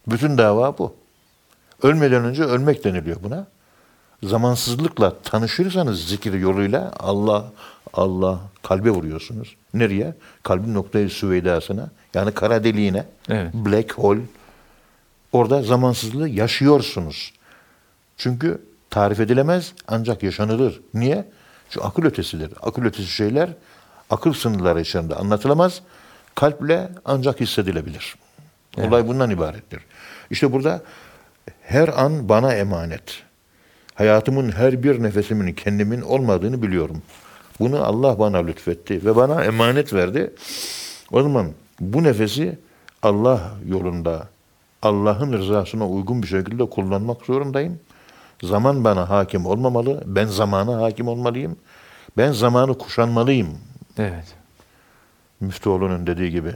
Bütün 0.07 0.38
dava 0.38 0.77
bu. 0.77 0.95
Ölmeden 1.83 2.23
önce 2.23 2.43
ölmek 2.43 2.83
deniliyor 2.83 3.23
buna. 3.23 3.47
Zamansızlıkla 4.23 5.19
tanışırsanız 5.19 6.07
zikir 6.07 6.33
yoluyla 6.33 6.93
Allah 6.99 7.51
Allah 7.93 8.39
kalbe 8.63 8.89
vuruyorsunuz. 8.89 9.55
Nereye? 9.73 10.13
Kalbin 10.43 10.73
noktayı 10.73 11.09
süveydasına. 11.09 11.89
Yani 12.13 12.31
kara 12.31 12.63
deliğine. 12.63 13.05
Evet. 13.29 13.53
Black 13.53 13.93
hole. 13.93 14.21
Orada 15.31 15.61
zamansızlığı 15.63 16.29
yaşıyorsunuz. 16.29 17.33
Çünkü 18.17 18.61
tarif 18.89 19.19
edilemez 19.19 19.73
ancak 19.88 20.23
yaşanılır. 20.23 20.81
Niye? 20.93 21.25
Çünkü 21.69 21.86
akıl 21.86 22.04
ötesidir. 22.04 22.51
Akıl 22.62 22.86
ötesi 22.86 23.10
şeyler 23.10 23.49
akıl 24.10 24.34
sınırları 24.34 24.82
içerisinde 24.82 25.15
anlatılamaz. 25.15 25.82
Kalple 26.36 26.89
ancak 27.06 27.39
hissedilebilir. 27.39 28.15
Olay 28.78 29.08
bundan 29.08 29.30
ibarettir. 29.30 29.82
İşte 30.30 30.51
burada 30.51 30.82
her 31.62 31.88
an 31.88 32.30
bana 32.30 32.54
emanet. 32.54 33.23
Hayatımın 33.95 34.51
her 34.51 34.84
bir 34.84 35.04
nefesimin 35.04 35.54
kendimin 35.54 36.01
olmadığını 36.01 36.62
biliyorum. 36.62 37.01
Bunu 37.60 37.86
Allah 37.86 38.19
bana 38.19 38.38
lütfetti 38.38 39.06
ve 39.06 39.15
bana 39.15 39.43
emanet 39.43 39.93
verdi. 39.93 40.34
O 41.12 41.21
zaman 41.21 41.47
bu 41.80 42.04
nefesi 42.04 42.60
Allah 43.01 43.51
yolunda, 43.67 44.28
Allah'ın 44.82 45.34
rızasına 45.34 45.88
uygun 45.88 46.23
bir 46.23 46.28
şekilde 46.28 46.69
kullanmak 46.69 47.25
zorundayım. 47.25 47.80
Zaman 48.45 48.84
bana 48.84 49.10
hakim 49.10 49.45
olmamalı, 49.45 50.03
ben 50.05 50.25
zamana 50.25 50.81
hakim 50.81 51.08
olmalıyım. 51.08 51.58
Ben 52.17 52.31
zamanı 52.31 52.77
kuşanmalıyım. 52.77 53.58
Evet. 53.97 54.36
Müftüoğlu'nun 55.39 56.08
dediği 56.08 56.31
gibi. 56.31 56.55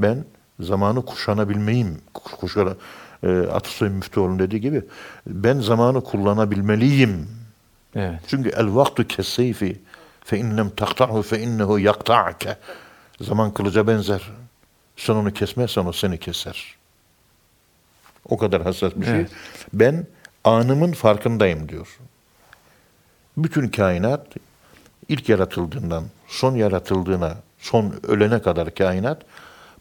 Ben 0.00 0.24
zamanı 0.60 1.04
kuşanabilmeyim. 1.04 2.00
Kuşana, 2.14 2.74
e, 3.22 3.38
Atasoy 3.38 3.88
Müftüoğlu'nun 3.88 4.38
dediği 4.38 4.60
gibi. 4.60 4.84
Ben 5.26 5.60
zamanı 5.60 6.04
kullanabilmeliyim. 6.04 7.28
Evet. 7.94 8.20
Çünkü 8.26 8.48
el 8.48 8.74
vaktu 8.74 9.06
kesseyfi 9.06 9.80
fe 10.24 10.38
innem 10.38 10.70
takta'hu 10.70 11.22
fe 11.22 11.40
innehu 11.40 11.78
yakta'ke. 11.78 12.56
Zaman 13.20 13.54
kılıca 13.54 13.86
benzer. 13.86 14.30
Sen 14.96 15.14
onu 15.14 15.32
kesmezsen 15.32 15.86
o 15.86 15.92
seni 15.92 16.18
keser. 16.18 16.79
O 18.30 18.38
kadar 18.38 18.62
hassas 18.62 18.92
bir 18.96 19.04
şey. 19.04 19.14
Evet. 19.14 19.30
Ben 19.72 20.06
anımın 20.44 20.92
farkındayım 20.92 21.68
diyor. 21.68 21.98
Bütün 23.36 23.68
kainat 23.68 24.26
ilk 25.08 25.28
yaratıldığından 25.28 26.04
son 26.28 26.54
yaratıldığına, 26.54 27.36
son 27.58 27.94
ölene 28.02 28.42
kadar 28.42 28.74
kainat 28.74 29.22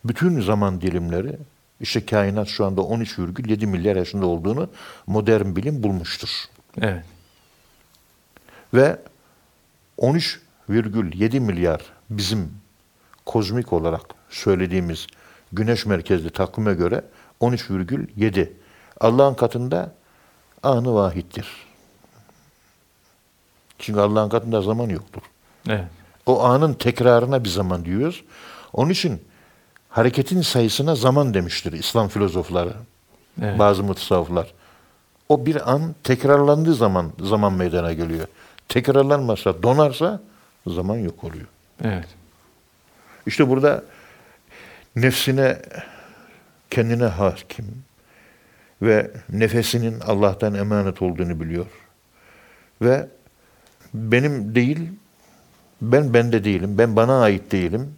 bütün 0.06 0.42
zaman 0.42 0.82
dilimleri 0.82 1.38
işte 1.82 2.06
kainat 2.06 2.48
şu 2.48 2.66
anda 2.66 2.82
13,7 2.82 3.66
milyar 3.66 3.96
yaşında 3.96 4.26
olduğunu 4.26 4.70
modern 5.08 5.56
bilim 5.56 5.84
bulmuştur. 5.84 6.30
Evet. 6.82 7.04
Ve 8.74 8.98
13,7 9.98 11.40
milyar 11.40 11.82
bizim 12.10 12.52
kozmik 13.26 13.74
olarak 13.74 14.02
söylediğimiz 14.30 15.08
güneş 15.52 15.86
merkezli 15.86 16.30
takvime 16.30 16.74
göre 16.74 17.02
13,7. 17.42 18.50
Allah'ın 19.00 19.34
katında 19.34 19.92
anı 20.64 20.94
vahittir. 20.94 21.48
Çünkü 23.80 24.00
Allah'ın 24.00 24.30
katında 24.30 24.62
zaman 24.62 24.90
yoktur. 24.90 25.22
Evet. 25.70 25.86
O 26.26 26.44
anın 26.44 26.74
tekrarına 26.74 27.44
bir 27.44 27.50
zaman 27.50 27.86
diyoruz. 27.86 28.24
Onun 28.74 28.90
için 28.90 29.22
hareketin 29.90 30.42
sayısına 30.42 30.96
zaman 30.96 31.34
demiştir 31.34 31.74
İslam 31.74 32.08
filozofları. 32.08 32.74
Evet. 33.42 33.60
Bazı 33.60 33.84
mutasavvıflar. 33.84 34.54
O 35.30 35.46
bir 35.46 35.72
an 35.72 35.96
tekrarlandığı 36.04 36.74
zaman 36.74 37.12
zaman 37.20 37.54
meydana 37.54 37.94
geliyor. 37.94 38.28
Tekrarlanmazsa, 38.68 39.64
donarsa 39.64 40.22
zaman 40.68 40.98
yok 40.98 41.24
oluyor. 41.24 41.46
Evet. 41.84 42.08
İşte 43.26 43.50
burada 43.50 43.84
nefsine, 44.96 45.62
kendine 46.70 47.06
hakim 47.06 47.66
ve 48.82 49.12
nefesinin 49.30 50.00
Allah'tan 50.00 50.54
emanet 50.54 51.02
olduğunu 51.02 51.40
biliyor. 51.40 51.66
Ve 52.82 53.08
benim 53.94 54.56
değil, 54.56 54.90
ben 55.82 56.14
bende 56.14 56.44
değilim, 56.44 56.78
ben 56.78 56.96
bana 56.96 57.22
ait 57.22 57.52
değilim. 57.52 57.96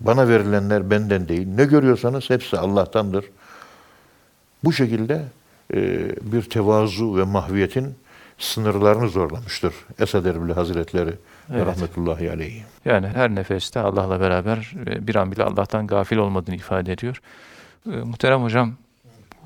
Bana 0.00 0.28
verilenler 0.28 0.90
benden 0.90 1.28
değil. 1.28 1.46
Ne 1.46 1.64
görüyorsanız 1.64 2.30
hepsi 2.30 2.58
Allah'tandır. 2.58 3.24
Bu 4.64 4.72
şekilde 4.72 5.24
e, 5.74 6.08
bir 6.32 6.42
tevazu 6.42 7.16
ve 7.16 7.22
mahviyetin 7.22 7.94
sınırlarını 8.38 9.08
zorlamıştır 9.08 9.74
Esad 9.98 10.24
Erbil 10.24 10.52
Hazretleri 10.52 11.14
Evet. 11.50 11.66
rahmetullahi 11.66 12.30
aleyhi. 12.30 12.62
Yani 12.84 13.06
her 13.08 13.34
nefeste 13.34 13.80
Allah'la 13.80 14.20
beraber 14.20 14.72
e, 14.86 15.06
bir 15.06 15.14
an 15.14 15.32
bile 15.32 15.44
Allah'tan 15.44 15.86
gafil 15.86 16.16
olmadığını 16.16 16.54
ifade 16.56 16.92
ediyor. 16.92 17.22
E, 17.86 17.90
Muhterem 17.90 18.42
hocam, 18.42 18.74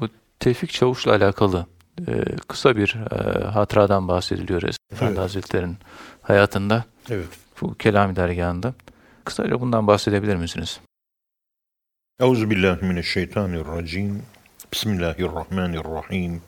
bu 0.00 0.08
Tevfik 0.40 0.70
Çavuş'la 0.72 1.14
alakalı 1.14 1.66
e, 2.08 2.24
kısa 2.48 2.76
bir 2.76 2.96
e, 3.12 3.44
hatıradan 3.44 4.08
bahsediliyor 4.08 4.62
Efendi 4.62 5.10
Evet. 5.10 5.18
Hazretleri'nin 5.18 5.76
hayatında, 6.22 6.84
Evet. 7.10 7.28
bu 7.60 7.74
Kelami 7.74 8.16
dergahında. 8.16 8.74
Kısaca 9.24 9.60
bundan 9.60 9.86
bahsedebilir 9.86 10.36
misiniz? 10.36 10.80
Euzu 12.20 12.50
billahi 12.50 12.84
mineşşeytanirracim. 12.84 14.22
Bismillahirrahmanirrahim. 14.72 16.42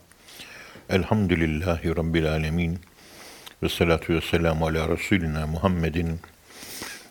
Elhamdülillahi 0.89 1.97
rabbil 1.97 2.33
alamin. 2.33 2.79
Ve 3.63 3.69
salatu 3.69 4.15
ve 4.15 4.21
selamu 4.21 4.67
ala 4.67 4.89
Resulina 4.89 5.47
Muhammedin 5.47 6.21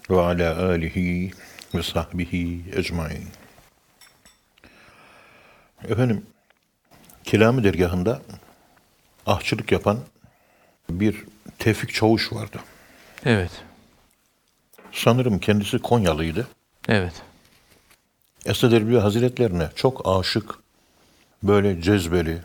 ve 0.10 0.22
ala 0.22 0.66
alihi 0.70 1.32
ve 1.76 1.84
sahbihi 1.84 2.64
ecmain. 2.76 3.28
Efendim, 5.90 6.26
Kelami 7.24 7.64
dergahında 7.64 8.22
ahçılık 9.26 9.72
yapan 9.72 10.00
bir 10.90 11.24
Tevfik 11.60 11.94
Çavuş 11.94 12.34
vardı. 12.34 12.58
Evet, 13.26 13.52
Sanırım 14.92 15.40
kendisi 15.40 15.80
Konyalıydı. 15.80 16.48
evet, 16.90 17.14
Esad 18.46 18.72
Erbil 18.72 18.96
Hazretlerine 18.96 19.70
çok 19.76 20.02
aşık, 20.06 20.56
böyle 21.44 21.82
cezbeli, 21.82 22.38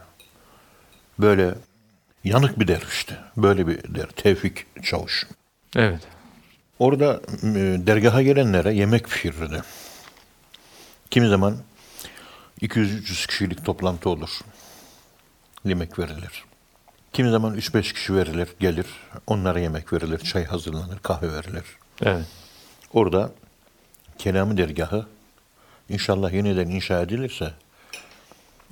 böyle 1.19 1.55
Yanık 2.25 2.61
bir 2.61 2.69
dervişti. 2.69 3.17
Böyle 3.37 3.67
bir 3.67 3.95
der. 3.95 4.07
Tevfik 4.07 4.85
Çavuş. 4.85 5.27
Evet. 5.77 6.01
Orada 6.79 7.21
e, 7.43 7.87
dergaha 7.87 8.23
gelenlere 8.23 8.75
yemek 8.75 9.09
pişirirdi. 9.09 9.63
Kimi 11.11 11.29
zaman 11.29 11.57
200-300 12.63 13.27
kişilik 13.27 13.65
toplantı 13.65 14.11
olur. 14.11 14.31
Yemek 15.65 15.99
verilir. 15.99 16.45
Kimi 17.13 17.31
zaman 17.31 17.55
3-5 17.57 17.95
kişi 17.95 18.15
verilir, 18.15 18.49
gelir. 18.61 18.87
Onlara 19.27 19.61
yemek 19.61 19.93
verilir, 19.93 20.19
çay 20.19 20.45
hazırlanır, 20.45 20.99
kahve 20.99 21.33
verilir. 21.33 21.65
Evet. 22.03 22.27
Orada 22.93 23.33
kelamı 24.19 24.57
dergahı 24.57 25.07
inşallah 25.89 26.33
yeniden 26.33 26.69
inşa 26.69 27.01
edilirse 27.01 27.53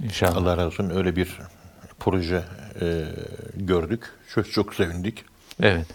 İnşallah. 0.04 0.36
Allah 0.36 0.56
razı 0.56 0.66
olsun 0.66 0.90
öyle 0.90 1.16
bir 1.16 1.38
proje 1.98 2.44
e, 2.80 3.04
gördük. 3.54 4.10
Çok 4.34 4.52
çok 4.52 4.74
sevindik. 4.74 5.24
Evet. 5.62 5.86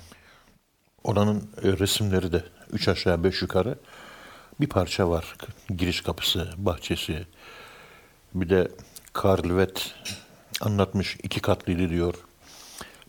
Oranın 1.03 1.49
e, 1.63 1.67
resimleri 1.67 2.31
de 2.31 2.43
üç 2.73 2.87
aşağı 2.87 3.23
beş 3.23 3.41
yukarı 3.41 3.75
bir 4.59 4.67
parça 4.67 5.09
var. 5.09 5.35
Giriş 5.77 6.01
kapısı, 6.01 6.49
bahçesi. 6.57 7.25
Bir 8.33 8.49
de 8.49 8.67
Karlvet 9.13 9.95
anlatmış 10.61 11.17
iki 11.23 11.41
katlıydı 11.41 11.89
diyor. 11.89 12.13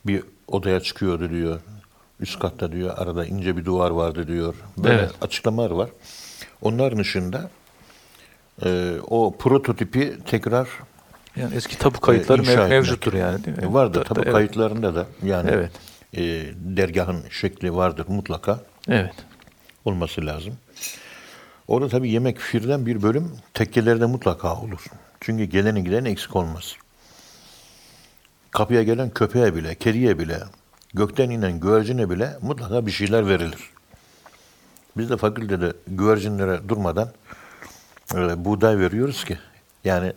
Bir 0.06 0.22
odaya 0.48 0.80
çıkıyordu 0.80 1.30
diyor. 1.30 1.60
Üst 2.20 2.38
katta 2.38 2.72
diyor 2.72 2.98
arada 2.98 3.26
ince 3.26 3.56
bir 3.56 3.64
duvar 3.64 3.90
vardı 3.90 4.28
diyor. 4.28 4.54
Böyle 4.78 4.94
Evet. 4.94 5.10
açıklamalar 5.20 5.70
var. 5.70 5.90
Onların 6.62 6.98
dışında 6.98 7.50
e, 8.64 8.96
o 9.08 9.36
prototipi 9.38 10.18
tekrar 10.26 10.68
Yani 11.36 11.54
eski 11.54 11.78
tapu 11.78 12.00
kayıtları 12.00 12.40
inşa 12.40 12.52
mev- 12.52 12.68
mevcuttur 12.68 13.12
yani 13.12 13.44
değil 13.44 13.58
mi? 13.58 13.74
vardır. 13.74 14.00
Da- 14.00 14.04
Tabi 14.04 14.18
da- 14.18 14.22
evet. 14.24 14.32
kayıtlarında 14.32 14.94
da 14.94 15.06
yani 15.24 15.50
Evet. 15.52 15.70
e, 16.14 16.22
dergahın 16.76 17.22
şekli 17.30 17.74
vardır 17.76 18.04
mutlaka 18.08 18.60
Evet. 18.88 19.14
olması 19.84 20.26
lazım. 20.26 20.54
Orada 21.68 21.88
tabii 21.88 22.10
yemek 22.10 22.36
pişirilen 22.36 22.86
bir 22.86 23.02
bölüm 23.02 23.32
tekkelerde 23.54 24.06
mutlaka 24.06 24.56
olur. 24.60 24.84
Çünkü 25.20 25.44
geleni 25.44 25.84
giden 25.84 26.04
eksik 26.04 26.36
olmaz. 26.36 26.74
Kapıya 28.50 28.82
gelen 28.82 29.10
köpeğe 29.10 29.54
bile, 29.54 29.74
kediye 29.74 30.18
bile, 30.18 30.38
gökten 30.94 31.30
inen 31.30 31.60
güvercine 31.60 32.10
bile 32.10 32.36
mutlaka 32.42 32.86
bir 32.86 32.90
şeyler 32.90 33.28
verilir. 33.28 33.70
Biz 34.96 35.10
de 35.10 35.16
fakültede 35.16 35.72
güvercinlere 35.88 36.68
durmadan 36.68 37.08
öyle 38.14 38.44
buğday 38.44 38.78
veriyoruz 38.78 39.24
ki 39.24 39.38
yani 39.84 40.12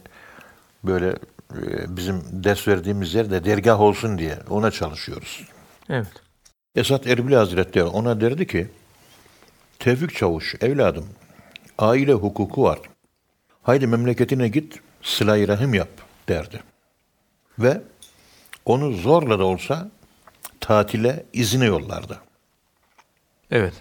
böyle 0.83 1.07
e, 1.53 1.97
bizim 1.97 2.23
ders 2.31 2.67
verdiğimiz 2.67 3.13
yerde 3.13 3.45
dergah 3.45 3.81
olsun 3.81 4.17
diye 4.17 4.37
ona 4.49 4.71
çalışıyoruz. 4.71 5.43
Evet. 5.89 6.11
Esat 6.75 7.07
Erbil 7.07 7.33
Hazretleri 7.33 7.83
ona 7.83 8.21
derdi 8.21 8.47
ki, 8.47 8.67
Tevfik 9.79 10.15
Çavuş, 10.15 10.55
evladım, 10.61 11.09
aile 11.77 12.13
hukuku 12.13 12.63
var. 12.63 12.79
Haydi 13.63 13.87
memleketine 13.87 14.47
git, 14.47 14.79
sıla-i 15.01 15.47
rahim 15.47 15.73
yap 15.73 15.89
derdi. 16.29 16.63
Ve 17.59 17.81
onu 18.65 18.91
zorla 18.91 19.39
da 19.39 19.45
olsa 19.45 19.91
tatile, 20.59 21.25
izine 21.33 21.65
yollardı. 21.65 22.19
Evet. 23.51 23.73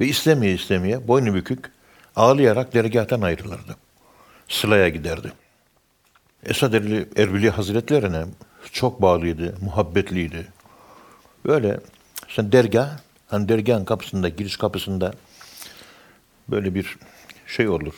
Ve 0.00 0.06
istemeye 0.06 0.54
istemeye 0.54 1.08
boynu 1.08 1.34
bükük, 1.34 1.72
ağlayarak 2.16 2.74
dergahtan 2.74 3.20
ayrılırdı. 3.20 3.76
Sıla'ya 4.48 4.88
giderdi. 4.88 5.32
Esad 6.46 6.72
Erbil, 6.72 7.04
Erbili 7.16 7.50
Hazretlerine 7.50 8.24
çok 8.72 9.02
bağlıydı, 9.02 9.54
muhabbetliydi. 9.60 10.46
Böyle 11.46 11.80
sen 12.28 12.52
dergah, 12.52 12.90
hani 13.28 13.48
dergahın 13.48 13.84
kapısında, 13.84 14.28
giriş 14.28 14.56
kapısında 14.56 15.14
böyle 16.48 16.74
bir 16.74 16.96
şey 17.46 17.68
olur. 17.68 17.94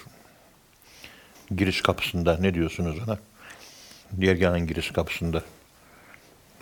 Giriş 1.57 1.83
kapısında 1.83 2.37
ne 2.41 2.55
diyorsunuz 2.55 2.97
ona? 3.07 3.19
Dergahın 4.13 4.67
giriş 4.67 4.91
kapısında. 4.91 5.43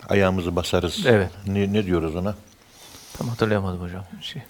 Ayağımızı 0.09 0.55
basarız. 0.55 1.05
Evet. 1.05 1.29
Ne, 1.47 1.73
ne 1.73 1.85
diyoruz 1.85 2.15
ona? 2.15 2.35
Tam 3.17 3.27
hatırlayamadım 3.29 3.81
hocam. 3.81 4.03
Şey. 4.21 4.41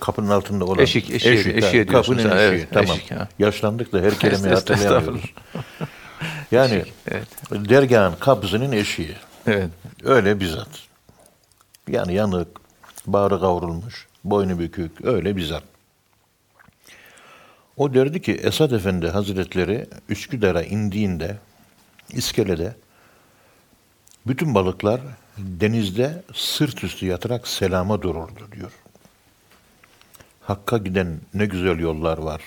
Kapının 0.00 0.28
altında 0.30 0.64
olan 0.64 0.78
Eşik, 0.78 1.10
eşiğe- 1.10 1.32
eşik, 1.32 1.56
eşiğe 1.56 1.88
diyorsun 1.88 2.14
kapının 2.14 2.36
eşiği, 2.36 2.48
evet, 2.48 2.68
tamam. 2.72 2.96
eşik, 2.96 3.10
ha. 3.10 3.28
Yaşlandık 3.38 3.92
da 3.92 4.00
her 4.00 4.18
kelimeyi 4.18 4.54
hatırlayamıyoruz. 4.54 5.22
Yani 6.52 6.84
Evet. 7.08 7.28
dergahın 7.50 8.14
kapısının 8.20 8.72
eşiği. 8.72 9.16
Evet. 9.46 9.70
Öyle 10.04 10.40
bizzat. 10.40 10.68
Yani 11.88 12.14
yanık, 12.14 12.48
bağrı 13.06 13.40
kavrulmuş, 13.40 14.06
boynu 14.24 14.58
bükük, 14.58 15.04
öyle 15.04 15.36
bizzat. 15.36 15.62
O 17.76 17.94
derdi 17.94 18.22
ki 18.22 18.32
Esad 18.32 18.70
Efendi 18.70 19.08
Hazretleri 19.08 19.86
Üsküdar'a 20.08 20.62
indiğinde 20.62 21.36
iskelede 22.10 22.76
bütün 24.26 24.54
balıklar 24.54 25.00
denizde 25.38 26.22
sırt 26.34 26.84
üstü 26.84 27.06
yatarak 27.06 27.48
selama 27.48 28.02
dururdu 28.02 28.48
diyor. 28.52 28.72
Hakka 30.40 30.78
giden 30.78 31.20
ne 31.34 31.46
güzel 31.46 31.78
yollar 31.78 32.18
var. 32.18 32.42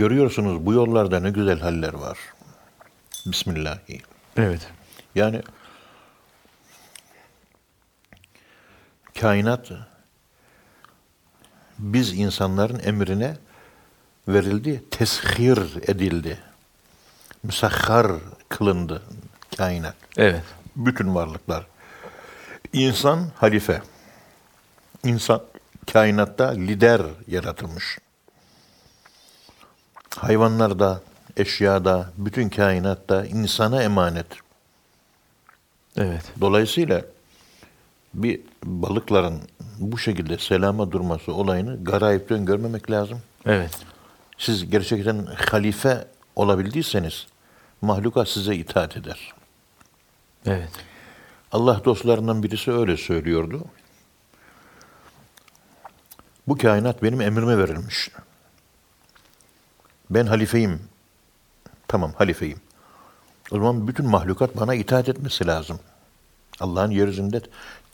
Görüyorsunuz 0.00 0.66
bu 0.66 0.72
yollarda 0.72 1.20
ne 1.20 1.30
güzel 1.30 1.60
haller 1.60 1.94
var. 1.94 2.18
Bismillahi. 3.26 4.02
Evet. 4.36 4.68
Yani 5.14 5.42
kainat 9.20 9.70
biz 11.78 12.12
insanların 12.12 12.80
emrine 12.84 13.36
verildi, 14.28 14.84
teshir 14.90 15.88
edildi. 15.88 16.38
Müsahhar 17.42 18.12
kılındı 18.48 19.02
kainat. 19.56 19.96
Evet. 20.16 20.44
Bütün 20.76 21.14
varlıklar. 21.14 21.66
İnsan 22.72 23.30
halife. 23.36 23.82
İnsan 25.04 25.42
kainatta 25.92 26.50
lider 26.50 27.02
yaratılmış. 27.26 27.98
Hayvanlarda, 30.16 31.00
eşyada, 31.36 32.10
bütün 32.16 32.48
kainatta 32.48 33.26
insana 33.26 33.82
emanet. 33.82 34.26
Evet. 35.96 36.32
Dolayısıyla 36.40 37.02
bir 38.14 38.40
balıkların 38.64 39.40
bu 39.78 39.98
şekilde 39.98 40.38
selama 40.38 40.92
durması 40.92 41.34
olayını 41.34 41.84
garayipten 41.84 42.44
görmemek 42.44 42.90
lazım. 42.90 43.22
Evet. 43.46 43.78
Siz 44.38 44.70
gerçekten 44.70 45.26
halife 45.50 46.06
olabildiyseniz 46.36 47.26
mahlukat 47.82 48.28
size 48.28 48.56
itaat 48.56 48.96
eder. 48.96 49.34
Evet. 50.46 50.70
Allah 51.52 51.80
dostlarından 51.84 52.42
birisi 52.42 52.72
öyle 52.72 52.96
söylüyordu. 52.96 53.64
Bu 56.48 56.58
kainat 56.58 57.02
benim 57.02 57.20
emrime 57.20 57.58
verilmiş. 57.58 58.10
Ben 60.10 60.26
halifeyim. 60.26 60.80
Tamam 61.88 62.12
halifeyim. 62.12 62.58
O 63.50 63.56
zaman 63.56 63.88
bütün 63.88 64.06
mahlukat 64.06 64.56
bana 64.56 64.74
itaat 64.74 65.08
etmesi 65.08 65.46
lazım. 65.46 65.80
Allah'ın 66.60 66.90
yeryüzünde 66.90 67.40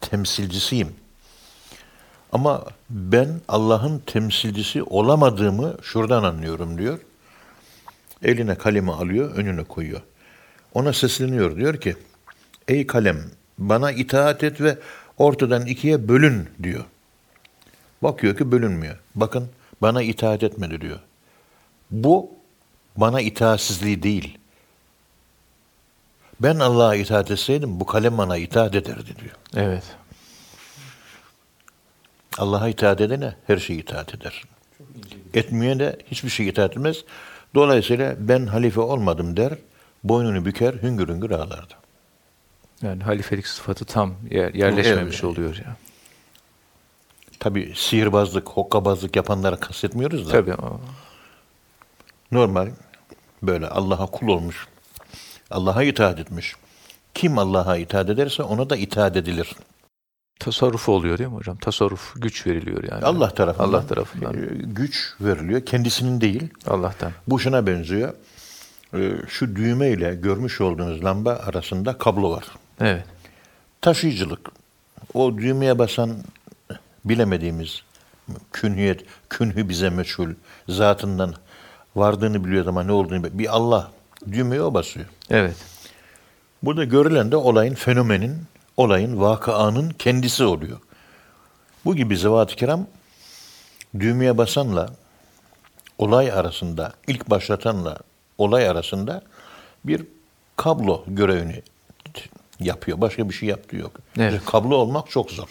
temsilcisiyim. 0.00 0.94
Ama 2.33 2.64
ben 2.90 3.29
Allah'ın 3.48 3.98
temsilcisi 3.98 4.83
olamadığımı 4.83 5.74
şuradan 5.83 6.24
anlıyorum 6.24 6.79
diyor. 6.79 6.98
Eline 8.22 8.55
kalemi 8.55 8.92
alıyor, 8.92 9.35
önüne 9.35 9.64
koyuyor. 9.64 10.00
Ona 10.74 10.92
sesleniyor. 10.92 11.57
Diyor 11.57 11.81
ki, 11.81 11.96
ey 12.68 12.87
kalem 12.87 13.18
bana 13.59 13.92
itaat 13.92 14.44
et 14.44 14.61
ve 14.61 14.79
ortadan 15.18 15.66
ikiye 15.66 16.09
bölün 16.09 16.48
diyor. 16.62 16.85
Bakıyor 18.02 18.37
ki 18.37 18.52
bölünmüyor. 18.52 18.98
Bakın 19.14 19.48
bana 19.83 20.02
itaat 20.02 20.42
etmedi 20.42 20.81
diyor. 20.81 21.00
Bu 21.90 22.31
bana 22.96 23.20
itaatsizliği 23.20 24.03
değil. 24.03 24.38
Ben 26.40 26.59
Allah'a 26.59 26.94
itaat 26.94 27.31
etseydim 27.31 27.81
bu 27.81 27.87
kalem 27.87 28.18
bana 28.18 28.37
itaat 28.37 28.75
ederdi 28.75 29.11
diyor. 29.20 29.35
Evet. 29.66 29.85
Allah'a 32.38 32.68
itaat 32.68 33.01
edene 33.01 33.35
her 33.46 33.57
şey 33.59 33.79
itaat 33.79 34.14
eder. 34.14 34.42
Etmeyene 35.35 35.79
de 35.79 35.99
hiçbir 36.11 36.29
şey 36.31 36.49
itaat 36.49 36.70
etmez. 36.70 36.96
Dolayısıyla 37.55 38.14
ben 38.18 38.46
halife 38.46 38.81
olmadım 38.81 39.37
der, 39.37 39.53
boynunu 40.05 40.44
büker, 40.44 40.75
hüngür 40.75 41.09
hüngür 41.09 41.31
ağlardı. 41.31 41.75
Yani 42.83 43.03
halifelik 43.03 43.46
sıfatı 43.46 43.85
tam 43.85 44.14
yer, 44.31 44.55
yerleşmemiş 44.55 45.14
Evet. 45.14 45.25
oluyor 45.25 45.57
ya. 45.57 45.77
Tabi 47.40 47.72
sihirbazlık, 47.77 48.49
hokkabazlık 48.49 49.16
yapanlara 49.16 49.57
kastetmiyoruz 49.61 50.27
da. 50.29 50.33
Tabii. 50.33 50.55
o- 50.55 50.81
Normal 52.33 52.69
böyle 53.43 53.69
Allah'a 53.69 54.07
kul 54.07 54.29
olmuş, 54.29 54.67
Allah'a 55.51 55.83
itaat 55.83 56.19
etmiş, 56.19 56.55
Kim 57.15 57.39
Allah'a 57.39 57.77
itaat 57.77 58.11
ederse 58.11 58.43
ona 58.43 58.71
da 58.71 58.77
itaat 58.77 59.17
edilir. 59.17 59.57
Tasarrufu 60.41 60.93
oluyor 60.93 61.19
değil 61.19 61.31
mi 61.31 61.37
hocam? 61.37 61.57
Tasarruf, 61.57 62.12
güç 62.17 62.47
veriliyor 62.47 62.85
yani. 62.85 63.05
Allah 63.05 63.31
tarafından, 63.31 63.69
Allah 63.69 63.87
tarafından. 63.87 64.35
e, 64.35 64.47
güç 64.62 65.15
veriliyor. 65.21 65.67
Kendisinin 65.67 66.21
değil. 66.21 66.49
Allah'tan. 66.67 67.12
Bu 67.29 67.39
şuna 67.41 67.67
benziyor. 67.67 68.15
E, 68.95 69.12
Şu 69.29 69.57
düğme 69.57 69.89
ile 69.91 70.15
görmüş 70.15 70.61
olduğunuz 70.61 71.05
lamba 71.05 71.33
arasında 71.33 71.99
kablo 71.99 72.31
var. 72.31 72.45
Evet. 72.81 73.05
Taşıyıcılık. 73.81 74.51
O 75.15 75.39
düğmeye 75.39 75.79
basan 75.79 76.17
bilemediğimiz 77.05 77.83
künhiyet, 78.53 79.05
künhü 79.31 79.69
bize 79.69 79.91
meçhul, 79.91 80.29
zatından 80.69 81.35
vardığını 81.97 82.45
biliyor 82.45 82.67
ama 82.67 82.83
ne 82.83 82.93
olduğunu 82.93 83.15
bilmiyor. 83.15 83.39
Bir 83.39 83.57
Allah. 83.57 83.91
Düğmeye 84.33 84.63
o 84.63 84.75
basıyor. 84.75 85.07
Evet. 85.31 85.57
Burada 86.63 86.85
görülen 86.85 87.33
de 87.33 87.37
olayın, 87.37 87.75
fenomenin, 87.75 88.43
olayın, 88.77 89.21
vakıanın 89.21 89.91
kendisi 89.91 90.45
oluyor. 90.45 90.79
Bu 91.85 91.97
gibi 91.97 92.17
zevat-ı 92.17 92.57
kiram 92.57 92.87
düğmeye 94.01 94.39
basanla 94.39 94.91
olay 95.99 96.33
arasında, 96.33 96.93
ilk 97.07 97.31
başlatanla 97.31 97.99
olay 98.39 98.69
arasında 98.69 99.23
bir 99.85 100.05
kablo 100.57 101.05
görevini 101.07 101.63
yapıyor. 102.61 103.01
Başka 103.01 103.29
bir 103.29 103.35
şey 103.35 103.49
yaptığı 103.49 103.77
yok. 103.77 103.93
Evet. 104.19 104.45
Kablo 104.45 104.77
olmak 104.77 105.11
çok 105.11 105.31
zor. 105.31 105.49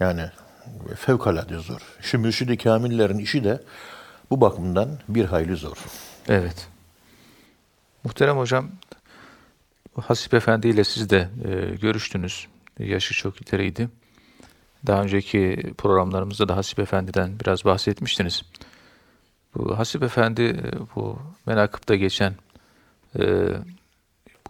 Yani 0.00 0.22
fevkalade 0.96 1.58
zor. 1.58 1.80
Şu 2.00 2.18
mürşid-i 2.18 2.56
kamillerin 2.56 3.18
işi 3.18 3.44
de 3.44 3.60
bu 4.30 4.40
bakımdan 4.40 4.98
bir 5.08 5.24
hayli 5.24 5.56
zor. 5.56 5.76
Evet. 6.28 6.68
Muhterem 8.04 8.36
hocam, 8.36 8.70
Hasip 10.00 10.34
Efendi 10.34 10.68
ile 10.68 10.84
siz 10.84 11.10
de 11.10 11.28
e, 11.44 11.76
görüştünüz. 11.76 12.46
Yaşı 12.78 13.14
çok 13.14 13.42
ileriydi. 13.42 13.88
Daha 14.86 15.02
önceki 15.02 15.72
programlarımızda 15.78 16.48
da 16.48 16.56
Hasip 16.56 16.78
Efendi'den 16.78 17.40
biraz 17.40 17.64
bahsetmiştiniz. 17.64 18.42
Bu 19.54 19.78
Hasip 19.78 20.02
Efendi 20.02 20.42
e, 20.42 20.94
bu 20.94 21.18
menakıpta 21.46 21.94
geçen 21.94 22.34
e, 23.18 23.48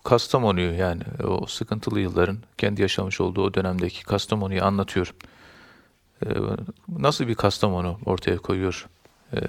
Kastamonu'yu 0.05 0.73
yani 0.73 1.03
o 1.25 1.47
sıkıntılı 1.47 2.01
yılların 2.01 2.39
kendi 2.59 2.83
yaşamış 2.83 3.21
olduğu 3.21 3.43
o 3.43 3.55
dönemdeki 3.55 4.05
Kastamonu'yu 4.05 4.65
anlatıyor. 4.65 5.15
E, 6.27 6.29
nasıl 6.89 7.29
bir 7.29 7.35
Kastamonu 7.35 7.99
ortaya 8.07 8.39
koyuyor? 8.39 8.89
E, 9.35 9.41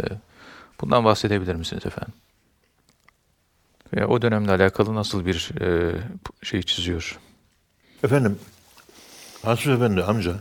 bundan 0.81 1.05
bahsedebilir 1.05 1.55
misiniz 1.55 1.85
efendim? 1.85 2.13
Ve 3.93 4.05
o 4.05 4.21
dönemle 4.21 4.51
alakalı 4.51 4.95
nasıl 4.95 5.25
bir 5.25 5.51
e, 5.61 5.95
şey 6.43 6.63
çiziyor? 6.63 7.19
Efendim, 8.03 8.39
Hasip 9.41 9.67
Efendi 9.67 10.03
amca 10.03 10.35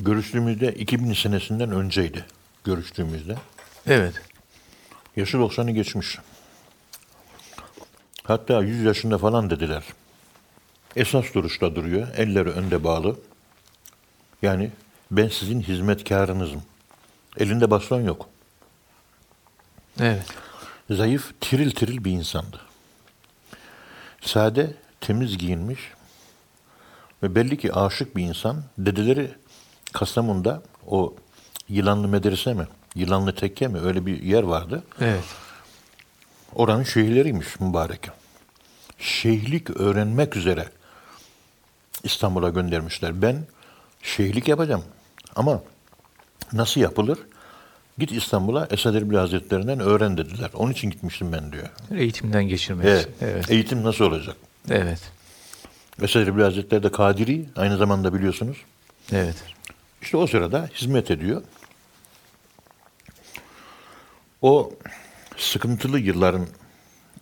görüştüğümüzde 0.00 0.72
2000 0.72 1.12
senesinden 1.12 1.70
önceydi 1.70 2.24
görüştüğümüzde. 2.64 3.36
Evet. 3.86 4.14
Yaşı 5.16 5.36
90'ı 5.36 5.70
geçmiş. 5.70 6.18
Hatta 8.22 8.62
100 8.62 8.82
yaşında 8.84 9.18
falan 9.18 9.50
dediler. 9.50 9.84
Esas 10.96 11.34
duruşta 11.34 11.74
duruyor. 11.74 12.08
Elleri 12.16 12.48
önde 12.50 12.84
bağlı. 12.84 13.16
Yani 14.42 14.70
ben 15.10 15.28
sizin 15.28 15.60
hizmetkarınızım. 15.60 16.62
Elinde 17.36 17.70
baston 17.70 18.00
yok. 18.00 18.28
Evet. 20.00 20.26
Zayıf, 20.90 21.40
tiril 21.40 21.70
tiril 21.70 22.04
bir 22.04 22.10
insandı. 22.10 22.60
Sade, 24.20 24.74
temiz 25.00 25.38
giyinmiş 25.38 25.80
ve 27.22 27.34
belli 27.34 27.58
ki 27.58 27.72
aşık 27.74 28.16
bir 28.16 28.22
insan. 28.22 28.62
Dedeleri 28.78 29.30
Kastamonu'da 29.92 30.62
o 30.86 31.14
Yılanlı 31.68 32.08
Medrese 32.08 32.54
mi, 32.54 32.66
Yılanlı 32.94 33.34
Tekke 33.34 33.68
mi 33.68 33.80
öyle 33.80 34.06
bir 34.06 34.22
yer 34.22 34.42
vardı. 34.42 34.82
Evet. 35.00 35.24
Oranın 36.54 36.82
şeyhleriymiş 36.82 37.60
mübarek. 37.60 38.08
Şeyhlik 38.98 39.70
öğrenmek 39.70 40.36
üzere 40.36 40.68
İstanbul'a 42.02 42.48
göndermişler. 42.48 43.22
Ben 43.22 43.44
şeyhlik 44.02 44.48
yapacağım 44.48 44.84
ama 45.36 45.62
nasıl 46.52 46.80
yapılır? 46.80 47.18
Git 47.98 48.12
İstanbul'a 48.12 48.66
Esad 48.70 48.94
Erbil 48.94 49.16
Hazretlerinden 49.16 49.80
öğren 49.80 50.16
dediler. 50.16 50.50
Onun 50.54 50.72
için 50.72 50.90
gitmiştim 50.90 51.32
ben 51.32 51.52
diyor. 51.52 51.68
Eğitimden 51.94 52.44
geçirmek. 52.48 52.86
Evet. 52.86 53.08
Evet. 53.20 53.50
Eğitim 53.50 53.84
nasıl 53.84 54.04
olacak? 54.04 54.36
Evet. 54.70 55.00
Esad 56.02 56.20
Erbil 56.20 56.42
Hazretleri 56.42 56.82
de 56.82 56.92
Kadiri 56.92 57.44
aynı 57.56 57.76
zamanda 57.76 58.14
biliyorsunuz. 58.14 58.56
Evet. 59.12 59.36
İşte 60.02 60.16
o 60.16 60.26
sırada 60.26 60.68
hizmet 60.74 61.10
ediyor. 61.10 61.42
O 64.42 64.72
sıkıntılı 65.36 65.98
yılların 65.98 66.46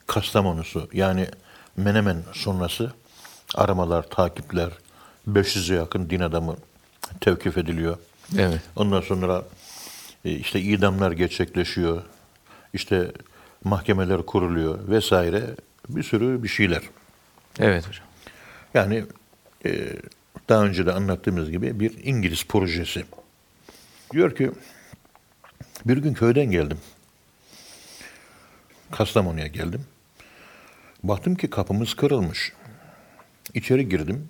Kastamonu'su 0.07 0.89
yani 0.93 1.27
Menemen 1.77 2.23
sonrası 2.33 2.93
aramalar, 3.55 4.03
takipler, 4.03 4.71
500'e 5.29 5.77
yakın 5.77 6.11
din 6.11 6.21
adamı 6.21 6.57
tevkif 7.21 7.59
ediliyor. 7.59 7.99
Evet. 8.37 8.61
Ondan 8.77 9.01
sonra 9.01 9.45
e, 10.25 10.31
işte 10.31 10.61
idamlar 10.61 11.13
gerçekleşiyor. 11.13 12.03
İşte 12.73 13.13
mahkemeler 13.65 14.23
kuruluyor 14.27 14.89
vesaire 14.89 15.45
bir 15.89 16.03
sürü 16.03 16.43
bir 16.43 16.49
şeyler. 16.49 16.83
Evet 17.59 17.89
hocam. 17.89 18.07
Yani 18.75 19.05
e, 19.67 19.97
daha 20.49 20.65
önce 20.65 20.87
de 20.87 20.93
anlattığımız 20.93 21.51
gibi 21.51 21.81
bir 21.81 22.05
İngiliz 22.05 22.45
projesi. 22.45 23.05
Diyor 24.13 24.37
ki 24.37 24.51
bir 25.85 25.97
gün 25.97 26.15
köyden 26.15 26.51
geldim. 26.51 26.79
Kastamonu'ya 28.91 29.47
geldim. 29.47 29.85
Baktım 31.03 31.35
ki 31.35 31.51
kapımız 31.51 31.95
kırılmış. 31.95 32.53
İçeri 33.55 33.89
girdim. 33.89 34.29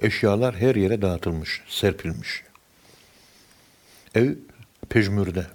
Eşyalar 0.00 0.56
her 0.56 0.74
yere 0.74 1.02
dağıtılmış, 1.02 1.62
serpilmiş. 1.68 2.47
Ev 4.14 4.34
pejmürde. 4.88 5.46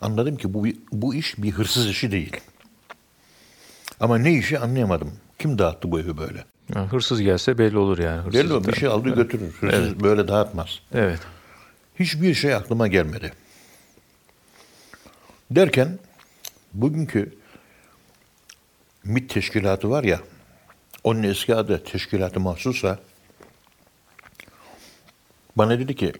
Anladım 0.00 0.36
ki 0.36 0.54
bu, 0.54 0.66
bu 0.92 1.14
iş 1.14 1.42
bir 1.42 1.50
hırsız 1.50 1.88
işi 1.88 2.10
değil. 2.12 2.36
Ama 4.00 4.18
ne 4.18 4.32
işi 4.32 4.58
anlayamadım. 4.58 5.12
Kim 5.38 5.58
dağıttı 5.58 5.92
bu 5.92 6.00
evi 6.00 6.18
böyle? 6.18 6.44
Yani 6.74 6.88
hırsız 6.88 7.20
gelse 7.20 7.58
belli 7.58 7.78
olur 7.78 7.98
yani. 7.98 8.20
Hırsız 8.20 8.34
Belli 8.34 8.52
o, 8.52 8.64
bir 8.64 8.72
şey 8.72 8.88
aldı 8.88 9.14
götürür. 9.14 9.52
Hırsız 9.60 10.00
böyle 10.00 10.28
dağıtmaz. 10.28 10.80
Evet. 10.94 11.20
Hiçbir 11.98 12.34
şey 12.34 12.54
aklıma 12.54 12.88
gelmedi. 12.88 13.32
Derken 15.50 15.98
bugünkü 16.72 17.34
MİT 19.04 19.30
teşkilatı 19.30 19.90
var 19.90 20.04
ya, 20.04 20.20
onun 21.04 21.22
eski 21.22 21.54
adı 21.54 21.84
teşkilatı 21.84 22.40
mahsusa, 22.40 22.98
bana 25.56 25.78
dedi 25.78 25.96
ki, 25.96 26.12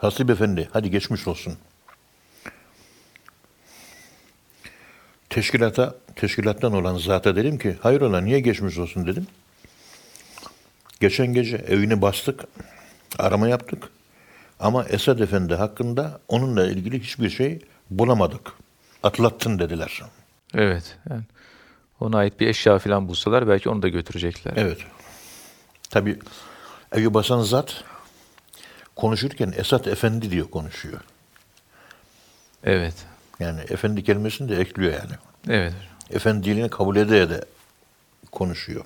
Hasip 0.00 0.30
Efendi 0.30 0.68
hadi 0.72 0.90
geçmiş 0.90 1.28
olsun. 1.28 1.54
Teşkilata, 5.30 5.94
teşkilattan 6.16 6.72
olan 6.72 6.96
zata 6.98 7.36
dedim 7.36 7.58
ki, 7.58 7.76
hayrola 7.82 8.20
niye 8.20 8.40
geçmiş 8.40 8.78
olsun 8.78 9.06
dedim. 9.06 9.26
Geçen 11.00 11.26
gece 11.26 11.56
evini 11.56 12.02
bastık, 12.02 12.44
arama 13.18 13.48
yaptık. 13.48 13.88
Ama 14.60 14.84
Esad 14.84 15.18
Efendi 15.18 15.54
hakkında 15.54 16.20
onunla 16.28 16.66
ilgili 16.66 17.00
hiçbir 17.02 17.30
şey 17.30 17.58
bulamadık. 17.90 18.52
Atlattın 19.02 19.58
dediler. 19.58 20.02
Evet. 20.54 20.96
Yani 21.10 21.22
ona 22.00 22.18
ait 22.18 22.40
bir 22.40 22.46
eşya 22.46 22.78
falan 22.78 23.08
bulsalar 23.08 23.48
belki 23.48 23.68
onu 23.68 23.82
da 23.82 23.88
götürecekler. 23.88 24.52
Evet. 24.56 24.78
Tabi 25.90 26.18
evi 26.92 27.14
basan 27.14 27.40
zat 27.40 27.84
konuşurken 28.96 29.54
Esat 29.56 29.86
Efendi 29.86 30.30
diyor 30.30 30.50
konuşuyor. 30.50 31.00
Evet. 32.64 32.94
Yani 33.40 33.60
efendi 33.60 34.04
kelimesini 34.04 34.48
de 34.48 34.60
ekliyor 34.60 34.92
yani. 34.92 35.12
Evet. 35.48 35.74
Efendiliğini 36.10 36.68
kabul 36.68 36.96
ede 36.96 37.30
de 37.30 37.44
konuşuyor. 38.32 38.84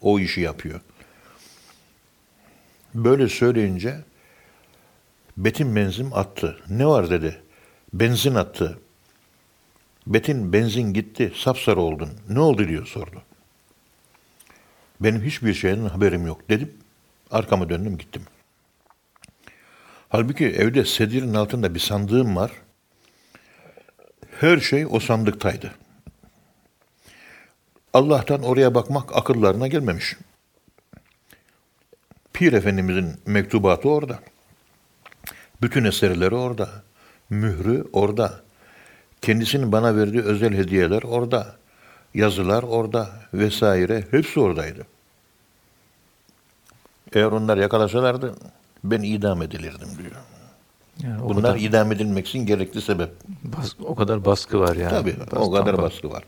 O 0.00 0.18
işi 0.18 0.40
yapıyor. 0.40 0.80
Böyle 2.94 3.28
söyleyince 3.28 4.00
Betin 5.36 5.76
benzin 5.76 6.10
attı. 6.10 6.58
Ne 6.68 6.86
var 6.86 7.10
dedi. 7.10 7.42
Benzin 7.92 8.34
attı. 8.34 8.78
Betin 10.06 10.52
benzin 10.52 10.92
gitti. 10.92 11.32
Sapsarı 11.36 11.80
oldun. 11.80 12.10
Ne 12.28 12.40
oldu 12.40 12.68
diyor 12.68 12.86
sordu. 12.86 13.22
Benim 15.00 15.22
hiçbir 15.22 15.54
şeyden 15.54 15.84
haberim 15.84 16.26
yok 16.26 16.48
dedim. 16.48 16.74
Arkama 17.30 17.68
döndüm 17.68 17.98
gittim. 17.98 18.22
Halbuki 20.08 20.46
evde 20.46 20.84
sedirin 20.84 21.34
altında 21.34 21.74
bir 21.74 21.80
sandığım 21.80 22.36
var. 22.36 22.52
Her 24.40 24.60
şey 24.60 24.86
o 24.90 25.00
sandıktaydı. 25.00 25.74
Allah'tan 27.92 28.42
oraya 28.42 28.74
bakmak 28.74 29.16
akıllarına 29.16 29.66
gelmemiş. 29.66 30.16
Pir 32.32 32.52
Efendimizin 32.52 33.20
mektubatı 33.26 33.88
orada. 33.88 34.18
Bütün 35.62 35.84
eserleri 35.84 36.34
orada. 36.34 36.70
Mührü 37.30 37.84
orada. 37.92 38.40
Kendisinin 39.22 39.72
bana 39.72 39.96
verdiği 39.96 40.22
özel 40.22 40.54
hediyeler 40.54 41.02
orada. 41.02 41.56
Yazılar 42.14 42.62
orada 42.62 43.10
vesaire 43.34 44.04
hepsi 44.10 44.40
oradaydı. 44.40 44.86
Eğer 47.12 47.26
onlar 47.26 47.56
yakalasalardı 47.56 48.34
ben 48.90 49.02
idam 49.02 49.42
edilirdim 49.42 49.88
diyor. 49.98 50.12
Yani 51.02 51.22
o 51.22 51.28
Bunlar 51.28 51.42
kadar, 51.42 51.56
idam 51.58 51.92
edilmek 51.92 52.28
için 52.28 52.46
gerekli 52.46 52.80
sebep. 52.80 53.10
bas- 53.42 53.76
o 53.80 53.94
kadar 53.94 54.24
baskı 54.24 54.60
var 54.60 54.76
yani. 54.76 54.90
Tabii 54.90 55.16
o 55.16 55.36
Bastan 55.36 55.52
kadar 55.52 55.78
baskı 55.82 56.10
var. 56.10 56.24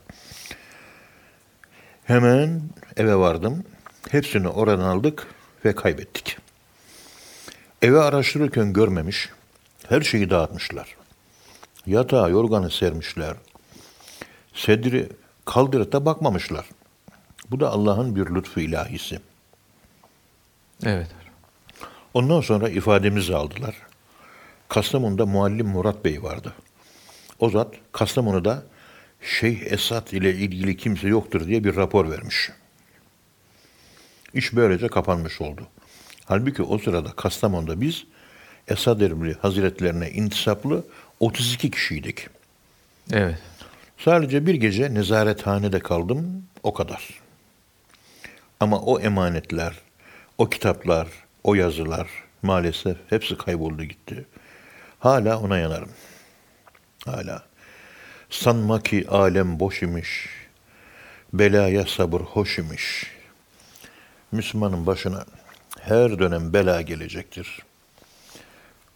Hemen 2.05 2.63
eve 2.97 3.17
vardım. 3.17 3.65
Hepsini 4.11 4.49
oradan 4.49 4.81
aldık 4.81 5.27
ve 5.65 5.75
kaybettik. 5.75 6.37
Eve 7.83 8.01
araştırırken 8.01 8.73
görmemiş. 8.73 9.29
Her 9.89 10.01
şeyi 10.01 10.31
dağıtmışlar. 10.31 10.97
Yatağı, 11.87 12.31
yorganı 12.31 12.71
sermişler. 12.71 13.35
Sedri 14.55 15.09
kaldırıp 15.45 15.93
da 15.93 16.05
bakmamışlar. 16.07 16.67
Bu 17.51 17.61
da 17.61 17.71
Allah'ın 17.71 18.17
bir 18.17 18.35
lütfu 18.35 18.61
ilahisi. 18.61 19.21
Evet. 20.85 21.09
Ondan 22.15 22.41
sonra 22.41 22.69
ifademizi 22.69 23.37
aldılar. 23.37 23.75
Kastamonu'da 24.69 25.27
muallim 25.27 25.67
Murat 25.67 26.05
Bey 26.05 26.23
vardı. 26.23 26.55
O 27.39 27.51
zat 27.51 27.75
Kastamonu'da 27.93 28.63
Şeyh 29.23 29.73
Esad 29.73 30.09
ile 30.13 30.35
ilgili 30.35 30.77
kimse 30.77 31.09
yoktur 31.09 31.47
diye 31.47 31.65
bir 31.65 31.77
rapor 31.77 32.11
vermiş. 32.11 32.51
İş 34.35 34.57
böylece 34.57 34.89
kapanmış 34.89 35.41
oldu. 35.41 35.67
Halbuki 36.25 36.63
o 36.63 36.79
sırada 36.79 37.13
Kastamonu'da 37.13 37.81
biz 37.81 38.05
Esad 38.69 39.01
Erbil 39.01 39.35
Hazretlerine 39.35 40.11
intisaplı 40.11 40.85
32 41.21 41.71
kişiydik. 41.71 42.27
Evet. 43.13 43.39
Sadece 43.99 44.47
bir 44.47 44.55
gece 44.55 44.95
nezarethanede 44.95 45.79
kaldım, 45.79 46.45
o 46.63 46.75
kadar. 46.75 47.21
Ama 48.61 48.81
o 48.81 49.01
emanetler, 49.01 49.75
o 50.39 50.49
kitaplar, 50.49 51.09
o 51.45 51.55
yazılar 51.55 52.09
maalesef 52.43 52.97
hepsi 53.11 53.39
kayboldu 53.39 53.85
gitti. 53.85 54.27
Hala 54.99 55.41
ona 55.41 55.59
yanarım. 55.59 55.91
Hala. 57.05 57.43
Sanma 58.31 58.83
ki 58.83 59.07
alem 59.09 59.61
boş 59.61 59.83
imiş, 59.83 60.29
belaya 61.33 61.87
sabır 61.87 62.21
hoş 62.21 62.59
imiş. 62.59 63.07
Müslümanın 64.33 64.87
başına 64.87 65.25
her 65.81 66.19
dönem 66.19 66.53
bela 66.53 66.83
gelecektir. 66.83 67.63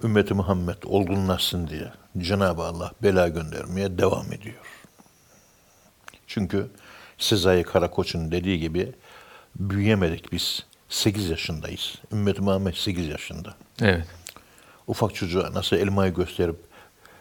Ümmeti 0.05 0.35
Muhammed 0.35 0.83
olgunlaşsın 0.85 1.69
diye 1.69 1.93
Cenab-ı 2.19 2.63
Allah 2.63 2.93
bela 3.03 3.29
göndermeye 3.29 3.99
devam 3.99 4.33
ediyor. 4.33 4.67
Çünkü 6.27 6.67
Sezai 7.19 7.63
Karakoç'un 7.63 8.33
dediği 8.33 8.61
gibi 8.61 8.93
büyüyemedik 9.57 10.33
biz. 10.33 10.67
8 10.93 11.31
yaşındayız. 11.31 11.95
Ümmet 12.13 12.41
Muhammed 12.41 12.75
8 12.75 13.09
yaşında. 13.09 13.55
Evet. 13.83 14.07
Ufak 14.87 15.15
çocuğa 15.15 15.55
nasıl 15.55 15.77
elmayı 15.77 16.15
gösterip, 16.15 16.57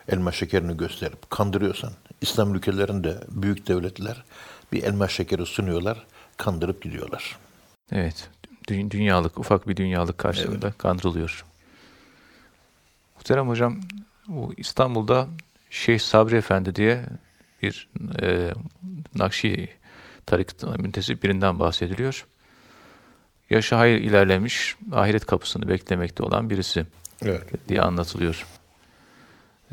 elma 0.07 0.31
şekerini 0.31 0.77
gösterip 0.77 1.29
kandırıyorsan, 1.29 1.91
İslam 2.21 2.55
ülkelerinde 2.55 3.17
büyük 3.29 3.67
devletler 3.67 4.23
bir 4.71 4.83
elma 4.83 5.07
şekeri 5.07 5.45
sunuyorlar, 5.45 6.05
kandırıp 6.37 6.81
gidiyorlar. 6.81 7.37
Evet. 7.91 8.29
Dü- 8.67 8.91
dünyalık, 8.91 9.39
ufak 9.39 9.67
bir 9.67 9.77
dünyalık 9.77 10.17
karşılığında 10.17 10.71
kandırılıyor. 10.71 11.45
Muhterem 13.15 13.47
hocam, 13.47 13.79
bu 14.27 14.53
İstanbul'da 14.57 15.27
Şeyh 15.69 15.99
Sabri 15.99 16.35
Efendi 16.35 16.75
diye 16.75 17.05
bir 17.61 17.89
e, 18.21 18.53
Nakşi 19.15 19.69
tarikatına 20.25 20.77
müntesip 20.77 21.23
birinden 21.23 21.59
bahsediliyor. 21.59 22.25
Yaşı 23.51 23.75
hayır 23.75 24.01
ilerlemiş, 24.01 24.75
ahiret 24.91 25.25
kapısını 25.25 25.67
beklemekte 25.67 26.23
olan 26.23 26.49
birisi 26.49 26.85
Evet. 27.25 27.69
diye 27.69 27.81
anlatılıyor. 27.81 28.45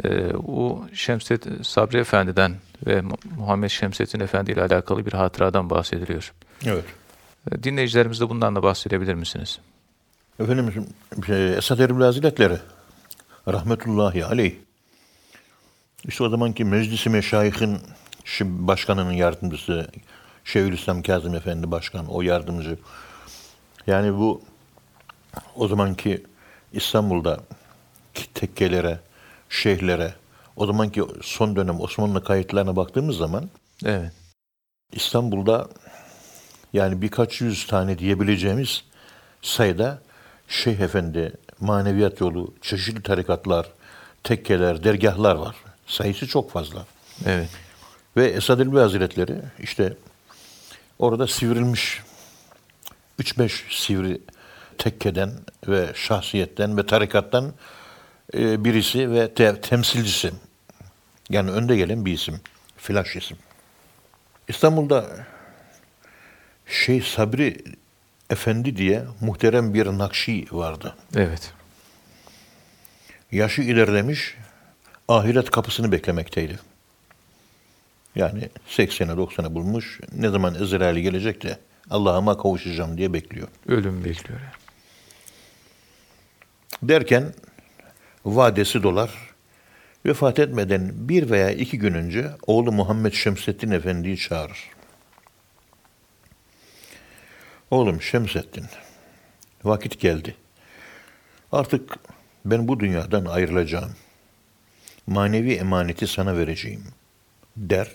Ee, 0.04 0.32
o 0.46 0.84
Şemset 0.94 1.46
Sabri 1.66 1.98
Efendi'den 1.98 2.56
ve 2.86 3.00
Mu- 3.00 3.16
Muhammed 3.36 3.68
Şemsettin 3.68 4.20
Efendi 4.20 4.50
ile 4.52 4.62
alakalı 4.62 5.06
bir 5.06 5.12
hatıradan 5.12 5.70
bahsediliyor. 5.70 6.32
Evet. 6.64 6.84
Ee, 7.52 7.62
Dinleyicilerimiz 7.62 8.20
de 8.20 8.28
bundan 8.28 8.56
da 8.56 8.62
bahsedebilir 8.62 9.14
misiniz? 9.14 9.58
Efendim 10.40 10.86
şey, 11.26 11.54
Esad 11.56 11.78
Erbil 11.78 12.00
Hazretleri 12.00 12.56
rahmetullahi 13.48 14.24
aleyh 14.24 14.54
işte 16.04 16.24
o 16.24 16.28
zamanki 16.28 16.64
Meclis-i 16.64 17.10
Meşayih'in 17.10 17.78
başkanının 18.40 19.12
yardımcısı 19.12 19.90
Şeyhülislam 20.44 21.02
Kazım 21.02 21.34
Efendi 21.34 21.70
başkan 21.70 22.06
o 22.06 22.22
yardımcı 22.22 22.78
yani 23.88 24.18
bu 24.18 24.42
o 25.56 25.68
zamanki 25.68 26.22
İstanbul'da 26.72 27.40
tekkelere, 28.34 29.00
şeyhlere 29.48 30.14
o 30.56 30.66
zamanki 30.66 31.02
son 31.22 31.56
dönem 31.56 31.80
Osmanlı 31.80 32.24
kayıtlarına 32.24 32.76
baktığımız 32.76 33.16
zaman 33.16 33.50
Evet. 33.84 34.12
İstanbul'da 34.92 35.68
yani 36.72 37.02
birkaç 37.02 37.40
yüz 37.40 37.66
tane 37.66 37.98
diyebileceğimiz 37.98 38.84
sayıda 39.42 40.02
Şeyh 40.48 40.80
Efendi, 40.80 41.32
maneviyat 41.60 42.20
yolu, 42.20 42.54
çeşitli 42.62 43.02
tarikatlar, 43.02 43.66
tekkeler, 44.24 44.84
dergahlar 44.84 45.34
var. 45.34 45.56
Sayısı 45.86 46.26
çok 46.26 46.50
fazla. 46.50 46.86
Evet. 47.26 47.48
Ve 48.16 48.26
Esad 48.26 48.60
Elbi 48.60 48.78
Hazretleri 48.78 49.36
işte 49.58 49.96
orada 50.98 51.26
sivrilmiş 51.26 52.02
3-5 53.18 53.50
sivri 53.70 54.20
tekkeden 54.78 55.30
ve 55.68 55.92
şahsiyetten 55.94 56.76
ve 56.76 56.86
tarikattan 56.86 57.52
e, 58.34 58.64
birisi 58.64 59.10
ve 59.10 59.34
te- 59.34 59.60
temsilcisi. 59.60 60.32
Yani 61.30 61.50
önde 61.50 61.76
gelen 61.76 62.04
bir 62.04 62.12
isim. 62.12 62.40
Flash 62.76 63.16
isim. 63.16 63.36
İstanbul'da 64.48 65.26
Şeyh 66.66 67.04
Sabri 67.04 67.64
Efendi 68.30 68.76
diye 68.76 69.04
muhterem 69.20 69.74
bir 69.74 69.86
nakşi 69.86 70.46
vardı. 70.50 70.96
Evet. 71.16 71.52
Yaşı 73.32 73.62
ilerlemiş, 73.62 74.34
ahiret 75.08 75.50
kapısını 75.50 75.92
beklemekteydi. 75.92 76.58
Yani 78.14 78.48
80'e 78.68 79.12
90'a 79.12 79.54
bulmuş, 79.54 80.00
ne 80.12 80.28
zaman 80.28 80.54
Ezrail 80.54 80.98
gelecek 80.98 81.42
de 81.42 81.58
Allah'ıma 81.90 82.38
kavuşacağım 82.38 82.98
diye 82.98 83.12
bekliyor. 83.12 83.48
Ölüm 83.68 84.04
bekliyor. 84.04 84.40
Derken 86.82 87.34
vadesi 88.24 88.82
dolar. 88.82 89.28
Vefat 90.06 90.38
etmeden 90.38 90.92
bir 90.94 91.30
veya 91.30 91.50
iki 91.50 91.78
gün 91.78 91.94
önce 91.94 92.30
oğlu 92.46 92.72
Muhammed 92.72 93.12
Şemsettin 93.12 93.70
Efendi'yi 93.70 94.16
çağırır. 94.16 94.58
Oğlum 97.70 98.02
Şemsettin, 98.02 98.66
vakit 99.64 100.00
geldi. 100.00 100.36
Artık 101.52 101.98
ben 102.44 102.68
bu 102.68 102.80
dünyadan 102.80 103.24
ayrılacağım. 103.24 103.92
Manevi 105.06 105.54
emaneti 105.54 106.06
sana 106.06 106.36
vereceğim 106.36 106.84
der 107.56 107.88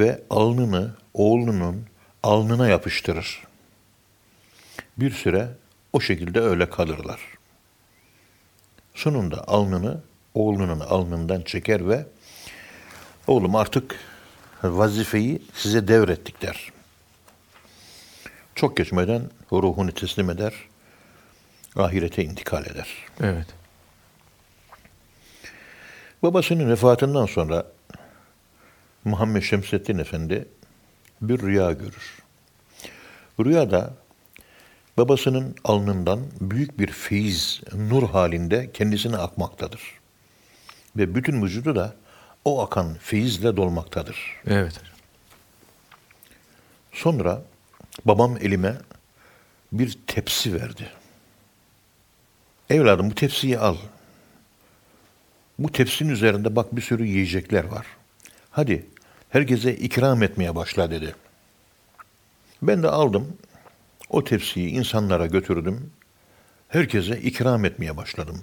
ve 0.00 0.22
alnını 0.30 0.94
oğlunun 1.14 1.86
alnına 2.24 2.68
yapıştırır. 2.68 3.42
Bir 4.96 5.10
süre 5.10 5.48
o 5.92 6.00
şekilde 6.00 6.40
öyle 6.40 6.70
kalırlar. 6.70 7.20
Sonunda 8.94 9.48
alnını 9.48 10.00
oğlunun 10.34 10.80
alnından 10.80 11.42
çeker 11.42 11.88
ve 11.88 12.06
oğlum 13.26 13.56
artık 13.56 13.98
vazifeyi 14.62 15.42
size 15.54 15.88
devrettik 15.88 16.42
der. 16.42 16.72
Çok 18.54 18.76
geçmeden 18.76 19.30
ruhunu 19.52 19.92
teslim 19.92 20.30
eder, 20.30 20.54
ahirete 21.76 22.24
intikal 22.24 22.66
eder. 22.66 22.88
Evet. 23.20 23.46
Babasının 26.22 26.70
vefatından 26.70 27.26
sonra 27.26 27.66
Muhammed 29.04 29.42
Şemsettin 29.42 29.98
Efendi 29.98 30.48
bir 31.22 31.38
rüya 31.38 31.72
görür. 31.72 32.18
Rüyada 33.40 33.94
babasının 34.96 35.54
alnından 35.64 36.20
büyük 36.40 36.78
bir 36.78 36.86
feyiz, 36.86 37.60
nur 37.74 38.08
halinde 38.08 38.72
kendisine 38.72 39.16
akmaktadır. 39.16 39.80
Ve 40.96 41.14
bütün 41.14 41.42
vücudu 41.42 41.76
da 41.76 41.94
o 42.44 42.62
akan 42.62 42.94
feyizle 42.94 43.56
dolmaktadır. 43.56 44.16
Evet. 44.46 44.80
Sonra 46.92 47.42
babam 48.04 48.36
elime 48.36 48.76
bir 49.72 49.98
tepsi 50.06 50.54
verdi. 50.54 50.90
Evladım 52.70 53.10
bu 53.10 53.14
tepsiyi 53.14 53.58
al. 53.58 53.76
Bu 55.58 55.72
tepsinin 55.72 56.08
üzerinde 56.08 56.56
bak 56.56 56.76
bir 56.76 56.82
sürü 56.82 57.06
yiyecekler 57.06 57.64
var. 57.64 57.86
Hadi 58.50 58.86
herkese 59.34 59.76
ikram 59.76 60.22
etmeye 60.22 60.54
başla 60.54 60.90
dedi. 60.90 61.14
Ben 62.62 62.82
de 62.82 62.88
aldım. 62.88 63.36
O 64.10 64.24
tepsiyi 64.24 64.68
insanlara 64.68 65.26
götürdüm. 65.26 65.90
Herkese 66.68 67.20
ikram 67.20 67.64
etmeye 67.64 67.96
başladım. 67.96 68.42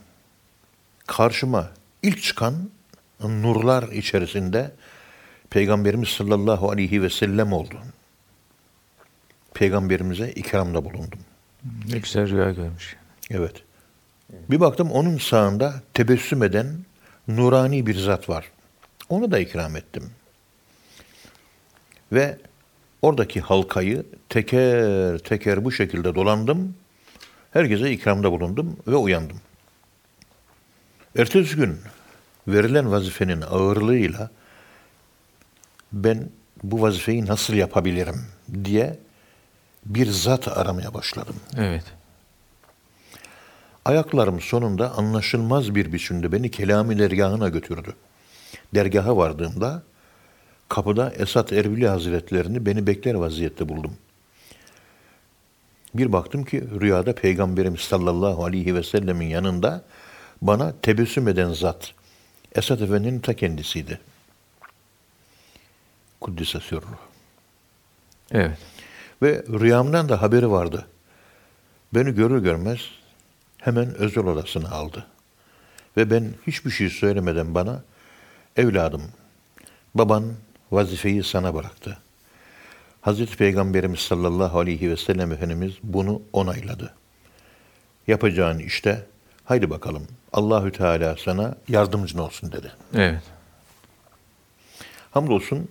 Karşıma 1.08 1.70
ilk 2.04 2.24
çıkan 2.24 2.70
nurlar 3.20 3.84
içerisinde 3.92 4.72
Peygamberimiz 5.50 6.10
sallallahu 6.10 6.72
aleyhi 6.72 7.02
ve 7.02 7.10
sellem 7.10 7.54
oldu. 7.54 7.76
Peygamberimize 9.54 10.32
ikramda 10.32 10.86
bulundum. 10.86 11.20
Ne 11.89 11.98
güzel 12.00 12.30
rüya 12.30 12.52
görmüş. 12.52 12.96
Evet. 13.30 13.64
Bir 14.50 14.60
baktım 14.60 14.92
onun 14.92 15.18
sağında 15.18 15.74
tebessüm 15.94 16.44
eden 16.44 16.68
nurani 17.28 17.88
bir 17.88 17.96
zat 17.96 18.30
var. 18.30 18.52
Onu 19.10 19.32
da 19.32 19.39
ikram 19.39 19.76
ettim. 19.76 20.12
Ve 22.12 22.38
oradaki 23.01 23.41
halkayı 23.41 24.05
teker 24.30 25.18
teker 25.18 25.66
bu 25.66 25.72
şekilde 25.72 26.16
dolandım. 26.16 26.76
Herkese 27.51 27.91
ikramda 27.91 28.32
bulundum 28.32 28.78
ve 28.88 28.95
uyandım. 28.95 29.38
Ertesi 31.18 31.55
gün 31.55 31.80
verilen 32.47 32.91
vazifenin 32.91 33.41
ağırlığıyla 33.41 34.30
ben 35.91 36.30
bu 36.64 36.82
vazifeyi 36.82 37.26
nasıl 37.26 37.53
yapabilirim 37.53 38.26
diye 38.64 38.99
bir 39.86 40.07
zat 40.07 40.47
aramaya 40.47 40.93
başladım. 40.93 41.36
Evet. 41.57 41.84
Ayaklarım 43.86 44.41
sonunda 44.41 44.91
anlaşılmaz 44.91 45.76
bir 45.76 45.93
biçimde 45.93 46.32
beni 46.32 46.51
Kelami 46.51 46.99
dergahına 46.99 47.49
götürdü. 47.49 47.95
Dergaha 48.76 49.18
vardığımda 49.18 49.84
kapıda 50.72 51.14
Esat 51.18 51.54
Erbili 51.54 51.88
Hazretlerini 51.88 52.66
beni 52.66 52.88
bekler 52.88 53.14
vaziyette 53.14 53.70
buldum. 53.70 53.98
Bir 55.94 56.14
baktım 56.14 56.44
ki 56.44 56.64
rüyada 56.80 57.16
Peygamberimiz 57.16 57.80
sallallahu 57.80 58.46
aleyhi 58.46 58.76
ve 58.76 58.84
sellemin 58.84 59.26
yanında 59.26 59.84
bana 60.42 60.74
tebessüm 60.82 61.28
eden 61.28 61.54
zat 61.54 61.94
Esat 62.56 62.82
Efendi'nin 62.82 63.20
ta 63.20 63.34
kendisiydi. 63.34 64.00
Kuddise 66.22 66.60
sürruh. 66.60 66.98
Evet. 68.32 68.58
Ve 69.22 69.44
rüyamdan 69.50 70.10
da 70.10 70.22
haberi 70.22 70.52
vardı. 70.52 70.88
Beni 71.94 72.16
görür 72.16 72.44
görmez 72.44 72.80
hemen 73.58 73.96
özel 73.96 74.26
odasına 74.26 74.70
aldı. 74.70 75.06
Ve 75.98 76.12
ben 76.12 76.34
hiçbir 76.48 76.72
şey 76.72 76.90
söylemeden 76.90 77.56
bana, 77.56 77.84
evladım, 78.58 79.04
baban 79.96 80.34
vazifeyi 80.72 81.24
sana 81.24 81.54
bıraktı. 81.56 81.98
Hazreti 83.02 83.38
Peygamberimiz 83.38 84.00
sallallahu 84.00 84.60
aleyhi 84.60 84.92
ve 84.92 84.98
sellem 84.98 85.32
Efendimiz 85.32 85.74
bunu 85.84 86.22
onayladı. 86.34 86.94
Yapacağın 88.08 88.60
işte, 88.60 89.06
haydi 89.46 89.70
bakalım 89.70 90.08
Allahü 90.34 90.72
Teala 90.72 91.16
sana 91.18 91.56
yardımcın 91.68 92.20
olsun 92.20 92.52
dedi. 92.52 92.72
Evet. 92.96 93.24
Hamdolsun 95.12 95.70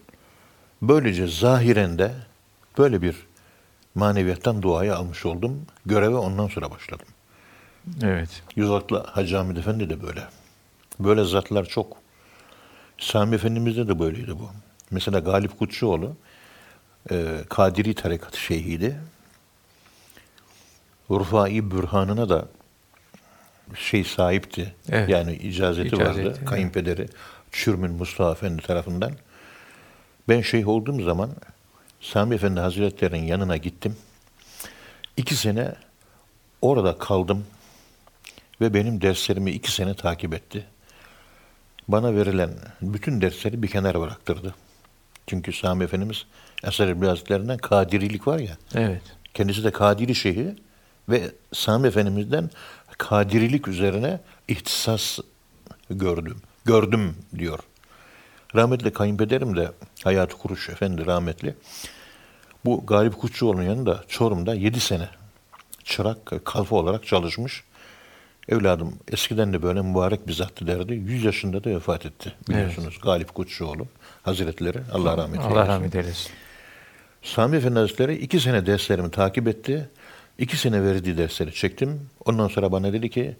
böylece 0.82 1.26
zahiren 1.26 1.98
de 1.98 2.12
böyle 2.78 3.02
bir 3.02 3.16
maneviyattan 3.94 4.62
duayı 4.62 4.96
almış 4.96 5.26
oldum. 5.26 5.66
Göreve 5.86 6.16
ondan 6.16 6.48
sonra 6.48 6.70
başladım. 6.70 7.06
Evet. 8.02 8.42
Yüzaklı 8.56 8.98
Hacı 8.98 9.36
Hamid 9.36 9.56
Efendi 9.56 9.90
de 9.90 10.02
böyle. 10.02 10.24
Böyle 11.00 11.24
zatlar 11.24 11.64
çok. 11.64 11.96
Sami 12.98 13.34
Efendimiz'de 13.34 13.88
de 13.88 13.98
böyleydi 13.98 14.38
bu. 14.38 14.50
Mesela 14.90 15.18
Galip 15.18 15.58
Kutçuoğlu 15.58 16.16
e, 17.10 17.36
Kadiri 17.48 17.94
tarikatı 17.94 18.40
şeyhiydi. 18.40 19.00
Rufai 21.10 21.70
Bürhan'ına 21.70 22.28
da 22.28 22.48
şey 23.74 24.04
sahipti. 24.04 24.74
Evet. 24.88 25.08
Yani 25.08 25.32
icazeti, 25.34 25.88
İcazeti, 25.88 26.08
vardı. 26.08 26.34
evet. 26.38 26.44
Kayınpederi 26.44 27.08
Çürmün 27.52 27.92
Mustafa 27.92 28.32
Efendi 28.32 28.62
tarafından. 28.62 29.12
Ben 30.28 30.40
şeyh 30.40 30.68
olduğum 30.68 31.02
zaman 31.02 31.30
Sami 32.00 32.34
Efendi 32.34 32.60
Hazretleri'nin 32.60 33.26
yanına 33.26 33.56
gittim. 33.56 33.96
İki 35.16 35.36
sene 35.36 35.74
orada 36.62 36.98
kaldım 36.98 37.46
ve 38.60 38.74
benim 38.74 39.00
derslerimi 39.00 39.50
iki 39.50 39.72
sene 39.72 39.94
takip 39.94 40.34
etti. 40.34 40.66
Bana 41.88 42.14
verilen 42.14 42.50
bütün 42.82 43.20
dersleri 43.20 43.62
bir 43.62 43.68
kenara 43.68 44.00
bıraktırdı. 44.00 44.54
Çünkü 45.30 45.52
Sami 45.52 45.84
Efendimiz 45.84 46.26
Eser-i 46.64 47.06
Hazretlerinden 47.06 47.58
Kadirilik 47.58 48.26
var 48.26 48.38
ya, 48.38 48.56
Evet. 48.74 49.02
kendisi 49.34 49.64
de 49.64 49.70
Kadiri 49.70 50.14
şeyhi 50.14 50.54
ve 51.08 51.30
Sami 51.52 51.88
Efendimiz'den 51.88 52.50
Kadirilik 52.98 53.68
üzerine 53.68 54.20
ihtisas 54.48 55.18
gördüm. 55.90 56.42
Gördüm 56.64 57.16
diyor. 57.38 57.58
Rahmetli 58.54 58.92
kayınpederim 58.92 59.56
de 59.56 59.72
Hayati 60.04 60.34
Kuruş 60.34 60.68
Efendi 60.68 61.06
rahmetli. 61.06 61.54
Bu 62.64 62.86
Galip 62.86 63.18
Kutçuoğlu'nun 63.18 63.62
yanında 63.62 64.04
Çorum'da 64.08 64.54
7 64.54 64.80
sene 64.80 65.08
çırak, 65.84 66.44
kalfa 66.44 66.76
olarak 66.76 67.06
çalışmış. 67.06 67.64
Evladım 68.50 68.94
eskiden 69.12 69.52
de 69.52 69.62
böyle 69.62 69.82
mübarek 69.82 70.28
bir 70.28 70.32
zattı 70.32 70.66
derdi. 70.66 70.94
100 70.94 71.24
yaşında 71.24 71.64
da 71.64 71.70
vefat 71.70 72.06
etti 72.06 72.32
biliyorsunuz. 72.48 72.98
Galip 73.02 73.34
Kutçuoğlu 73.34 73.86
Hazretleri. 74.22 74.78
Allah 74.92 75.16
rahmet 75.16 75.40
eylesin. 75.40 75.54
Allah 75.54 75.68
rahmet 75.68 75.94
eylesin. 75.94 76.32
Sami 77.22 77.56
Efendi 77.56 77.78
Hazretleri 77.78 78.14
iki 78.14 78.40
sene 78.40 78.66
derslerimi 78.66 79.10
takip 79.10 79.48
etti. 79.48 79.88
İki 80.38 80.56
sene 80.56 80.82
verdiği 80.82 81.16
dersleri 81.18 81.54
çektim. 81.54 82.10
Ondan 82.24 82.48
sonra 82.48 82.72
bana 82.72 82.92
dedi 82.92 83.10
ki 83.10 83.36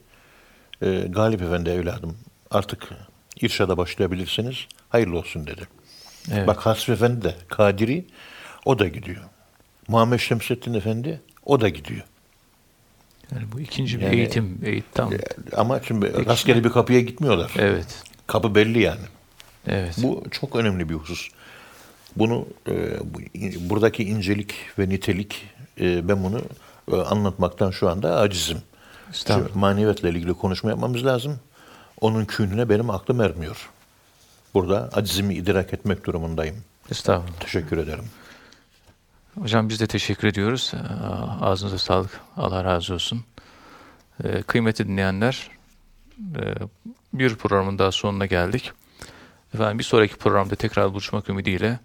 e, 0.83 1.01
Galip 1.09 1.43
Efendi 1.43 1.71
evladım 1.71 2.17
artık 2.51 2.89
irşada 3.41 3.77
başlayabilirsiniz. 3.77 4.57
Hayırlı 4.89 5.19
olsun 5.19 5.47
dedi. 5.47 5.63
Evet. 6.33 6.47
Bak 6.47 6.67
Hasif 6.67 6.89
Efendi 6.89 7.23
de 7.25 7.35
Kadiri 7.49 8.07
o 8.65 8.79
da 8.79 8.89
gidiyor. 8.89 9.23
Muhammed 9.89 10.19
Şemsettin 10.19 10.75
Efendi 10.75 11.21
o 11.47 11.61
da 11.61 11.69
gidiyor. 11.69 12.05
Yani 13.33 13.45
bu 13.53 13.61
ikinci 13.61 13.99
bir 14.01 14.05
Yani- 14.05 14.17
eğitim. 14.17 14.59
Eğitim 14.65 14.91
tam. 14.95 15.13
Ama 15.57 15.81
şimdi 15.83 16.27
rastgele 16.27 16.65
bir 16.65 16.71
kapıya 16.71 17.01
gitmiyorlar. 17.01 17.53
Evet. 17.59 18.03
Kapı 18.27 18.55
belli 18.55 18.83
yani. 18.83 19.01
Evet. 19.67 19.95
Bu 20.03 20.25
çok 20.31 20.57
önemli 20.57 20.89
bir 20.89 20.95
husus. 20.95 21.29
Bunu 22.17 22.47
e, 22.69 22.73
buradaki 23.71 24.05
incelik 24.05 24.55
ve 24.79 24.89
nitelik 24.89 25.45
e, 25.81 26.09
ben 26.09 26.25
bunu 26.25 26.41
e, 26.93 26.97
anlatmaktan 26.97 27.71
şu 27.71 27.91
anda 27.91 28.17
acizim. 28.17 28.59
Çünkü 29.13 29.45
maneviyatla 29.55 30.09
ilgili 30.09 30.35
konuşma 30.35 30.71
yapmamız 30.71 31.05
lazım. 31.05 31.41
Onun 32.01 32.25
kühnüne 32.25 32.69
benim 32.69 32.91
aklım 32.91 33.21
ermiyor. 33.21 33.71
Burada 34.55 34.91
acizimi 34.93 35.35
idrak 35.35 35.75
etmek 35.75 36.07
durumundayım. 36.07 36.57
Estağfurullah. 36.91 37.39
Teşekkür 37.41 37.79
ederim. 37.79 38.05
Hocam 39.41 39.69
biz 39.69 39.81
de 39.81 39.87
teşekkür 39.87 40.29
ediyoruz. 40.29 40.73
Aa, 40.75 41.47
Ağzınıza 41.47 41.79
sağlık. 41.79 42.21
Allah 42.37 42.65
razı 42.65 42.95
olsun. 42.95 43.25
Ee, 44.25 44.43
kıymetli 44.43 44.89
dinleyenler, 44.89 45.51
e, 46.19 46.43
bir 47.13 47.35
programın 47.35 47.79
daha 47.79 47.93
sonuna 47.93 48.27
geldik. 48.27 48.73
Efendim 49.55 49.79
bir 49.79 49.85
sonraki 49.85 50.17
programda 50.17 50.55
tekrar 50.55 50.91
buluşmak 50.91 51.29
ümidiyle 51.29 51.79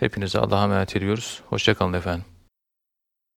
hepinize 0.00 0.38
Allah'a 0.38 0.64
emanet 0.64 0.96
ediyoruz. 0.96 1.40
Hoşçakalın 1.46 1.92
efendim. 1.92 2.24